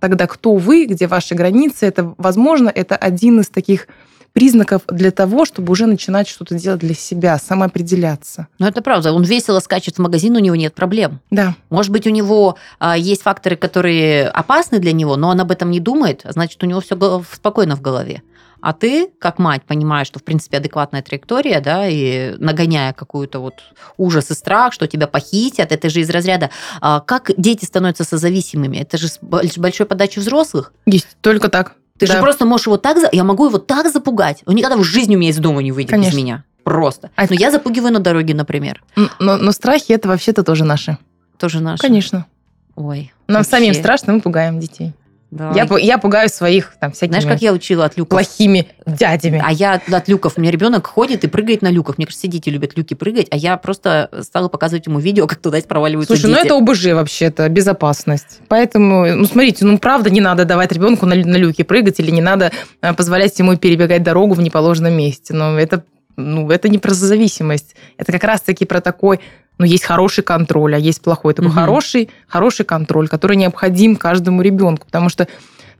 [0.00, 3.86] тогда кто вы, где ваши границы, это, возможно, это один из таких
[4.32, 8.46] признаков для того, чтобы уже начинать что-то делать для себя, самоопределяться.
[8.58, 9.12] Ну, это правда.
[9.12, 11.20] Он весело скачет в магазин, у него нет проблем.
[11.30, 11.56] Да.
[11.68, 15.70] Может быть, у него а, есть факторы, которые опасны для него, но он об этом
[15.70, 16.96] не думает, а значит, у него все
[17.32, 18.22] спокойно в голове.
[18.62, 23.54] А ты, как мать, понимаешь, что, в принципе, адекватная траектория, да, и нагоняя какую-то вот
[23.96, 26.50] ужас и страх, что тебя похитят, это же из разряда,
[26.80, 28.78] а, как дети становятся созависимыми?
[28.78, 30.72] Это же с большой подачей взрослых.
[30.86, 31.74] Есть, только так.
[31.98, 32.14] Ты да.
[32.14, 32.96] же просто можешь его так...
[33.12, 34.42] Я могу его так запугать.
[34.46, 36.10] Он никогда в жизни у меня из дома не выйдет Конечно.
[36.10, 36.44] без меня.
[36.64, 37.10] Просто.
[37.16, 38.82] А но я запугиваю на дороге, например.
[39.18, 40.98] Но, но страхи это вообще-то тоже наши.
[41.38, 41.82] Тоже наши?
[41.82, 42.26] Конечно.
[42.74, 43.12] Ой.
[43.28, 43.50] Нам вообще.
[43.50, 44.94] самим страшно, мы пугаем детей.
[45.30, 45.52] Да.
[45.54, 48.10] Я, я пугаю своих там всякими Знаешь, как я учила от люков?
[48.10, 49.42] Плохими дядями.
[49.44, 50.34] А я от люков.
[50.36, 51.98] У меня ребенок ходит и прыгает на люках.
[51.98, 55.60] Мне кажется, дети любят люки прыгать, а я просто стала показывать ему видео, как туда
[55.60, 56.48] проваливаются Слушай, дети.
[56.48, 58.40] ну это ОБЖ вообще-то, безопасность.
[58.48, 62.22] Поэтому, ну смотрите, ну правда не надо давать ребенку на, на люки прыгать или не
[62.22, 62.50] надо
[62.82, 65.32] э, позволять ему перебегать дорогу в неположенном месте.
[65.34, 65.84] Но это
[66.16, 67.76] ну, это не про зависимость.
[67.96, 69.20] Это как раз-таки про такой
[69.60, 71.34] но есть хороший контроль, а есть плохой.
[71.34, 71.60] Такой угу.
[71.60, 75.28] хороший, хороший контроль, который необходим каждому ребенку, потому что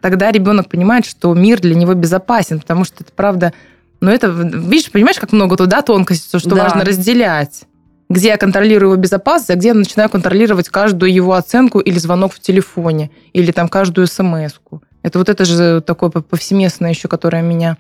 [0.03, 3.55] тогда ребенок понимает, что мир для него безопасен, потому что это правда
[4.03, 6.57] Но это, видишь, понимаешь, как много туда тонкостей, что Да.
[6.65, 7.63] важно разделять.
[8.11, 12.33] Где я контролирую его безопасность, а где я начинаю контролировать каждую его оценку или звонок
[12.33, 14.83] в телефоне, или там каждую смс-ку.
[15.03, 17.77] Это вот это же такое по- повсеместное еще, которое меня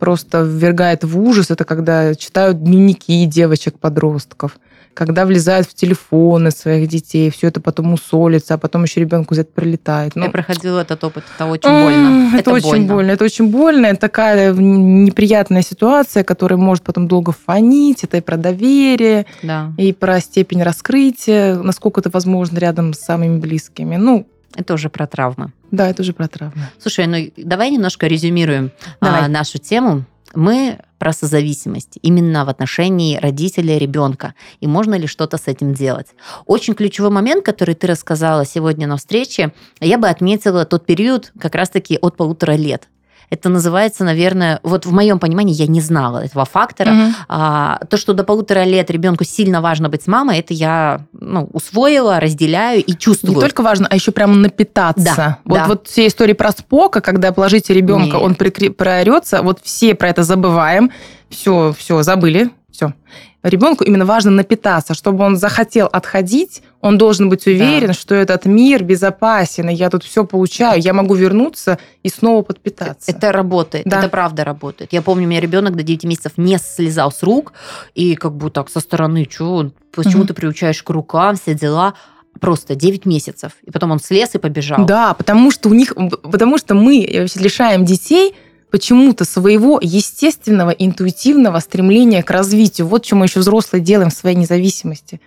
[0.00, 1.50] просто ввергает в ужас.
[1.50, 4.58] Это когда читают дневники девочек-подростков,
[4.94, 9.42] когда влезают в телефоны своих детей, все это потом усолится, а потом еще ребенку за
[9.42, 10.16] это прилетает.
[10.16, 12.08] Ну, Я проходила этот опыт, это очень больно.
[12.08, 13.10] М, Это, очень больно.
[13.12, 13.86] Это очень больно.
[13.86, 18.02] Это такая неприятная ситуация, которая может потом долго фонить.
[18.02, 23.38] Это и про доверие, Да, и про степень раскрытия, насколько это возможно рядом с самыми
[23.38, 23.96] близкими.
[23.96, 24.26] Ну,
[24.56, 25.52] это уже про травмы.
[25.70, 26.62] Да, это уже про травмы.
[26.78, 29.28] Слушай, ну давай немножко резюмируем а, Давай.
[29.28, 30.04] нашу тему.
[30.34, 34.34] Мы про созависимость именно в отношении родителя и ребенка.
[34.60, 36.08] И можно ли что-то с этим делать?
[36.46, 41.54] Очень ключевой момент, который ты рассказала сегодня на встрече, я бы отметила тот период как
[41.54, 42.88] раз-таки от полутора лет.
[43.30, 46.90] Это называется, наверное, вот в моем понимании я не знала этого фактора.
[46.90, 47.14] Мгм.
[47.28, 51.48] А, то, что до полутора лет ребенку сильно важно быть с мамой, это я ну,
[51.52, 53.36] усвоила, разделяю и чувствую.
[53.36, 55.14] Не только важно, а еще прямо напитаться.
[55.16, 55.66] Да, вот, да.
[55.68, 58.22] вот все истории про Спока, когда положите ребенка, Нет.
[58.22, 60.90] он проорется, вот все про это забываем.
[61.28, 62.50] Все, все, забыли.
[62.72, 62.94] Все.
[63.42, 68.82] Ребенку именно важно напитаться, чтобы он захотел отходить, он должен быть уверен, что этот мир
[68.84, 73.10] безопасен, и я тут все получаю, я могу вернуться и снова подпитаться.
[73.10, 74.00] Это работает, Да.
[74.00, 74.92] это правда работает.
[74.92, 77.54] Я помню, у меня ребенок до 9 месяцев не слезал с рук,
[77.94, 80.26] и как бы так со стороны, что, почему Мгм.
[80.26, 81.94] ты приучаешь к рукам, все дела.
[82.40, 83.52] Просто 9 месяцев.
[83.64, 84.86] И потом он слез и побежал.
[84.86, 88.34] Да, потому что у них, потому что мы вообще лишаем детей
[88.70, 92.86] почему-то своего естественного, интуитивного стремления к развитию.
[92.86, 95.20] Вот что мы еще взрослые делаем в своей независимости.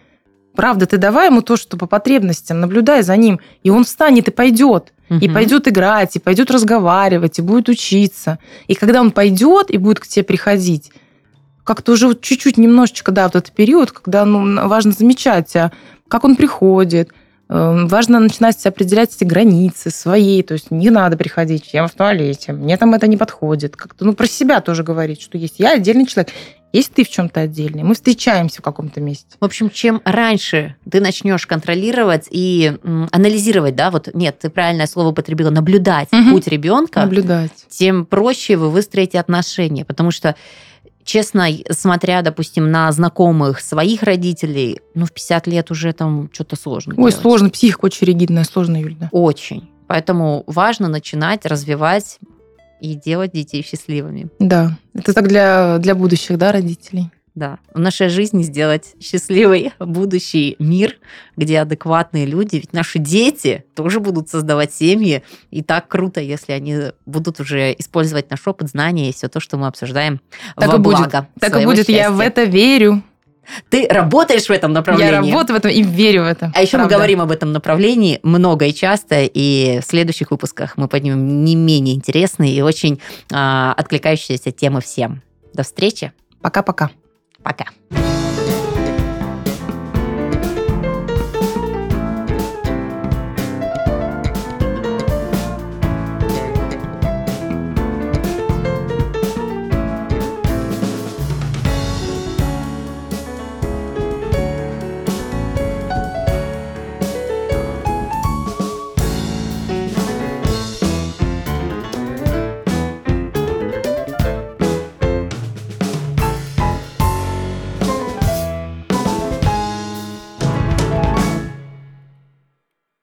[0.55, 4.31] Правда, ты давай ему то, что по потребностям, наблюдай за ним, и он встанет и
[4.31, 4.93] пойдет.
[5.09, 5.33] И Мгм.
[5.33, 8.39] пойдет играть, и пойдет разговаривать, и будет учиться.
[8.67, 10.91] И когда он пойдет и будет к тебе приходить,
[11.63, 15.71] как-то уже чуть-чуть, немножечко, да, вот этот период, когда ну, важно замечать, а,
[16.07, 17.09] как он приходит,
[17.49, 22.77] Важно начинать определять эти границы свои, то есть не надо приходить, я в туалете, мне
[22.77, 23.75] там это не подходит.
[23.75, 26.33] Как-то, ну, про себя тоже говорить, что есть я отдельный человек,
[26.71, 29.27] есть ты в чем-то отдельный, мы встречаемся в каком-то месте.
[29.39, 32.73] В общем, чем раньше ты начнешь контролировать и
[33.11, 36.31] анализировать, да, вот нет, ты правильное слово употребила, наблюдать Мгм.
[36.31, 37.51] путь ребенка, Наблюдать.
[37.69, 39.85] тем проще вы выстроите отношения.
[39.85, 40.35] Потому что,
[41.03, 46.93] честно, смотря, допустим, на знакомых своих родителей, ну, в 50 лет уже там что-то сложно.
[46.97, 47.15] Ой, делать.
[47.15, 49.09] сложно, психика очень ригидная, сложно, Юль, да.
[49.11, 49.69] Очень.
[49.87, 52.19] Поэтому важно начинать развивать
[52.81, 54.27] и делать детей счастливыми.
[54.39, 57.09] Да, это так для, для будущих, да, родителей.
[57.35, 60.97] Да, в нашей жизни сделать счастливый будущий мир,
[61.35, 66.91] где адекватные люди, ведь наши дети тоже будут создавать семьи, и так круто, если они
[67.07, 70.21] будут уже использовать наш опыт, знания и все то, что мы обсуждаем
[70.55, 70.97] Так во и будет.
[70.99, 72.27] благо Так и будет, я в счастья.
[72.27, 73.01] это верю.
[73.69, 75.11] Ты работаешь в этом направлении?
[75.11, 76.51] Я работаю в этом и верю в это.
[76.55, 76.95] А еще мы правда.
[76.95, 81.95] говорим об этом направлении много и часто, и в следующих выпусках мы поднимем не менее
[81.95, 83.01] интересные и очень
[83.33, 85.21] а, откликающиеся темы всем.
[85.53, 86.13] До встречи.
[86.41, 86.91] Пока-пока.
[87.43, 88.02] Пока.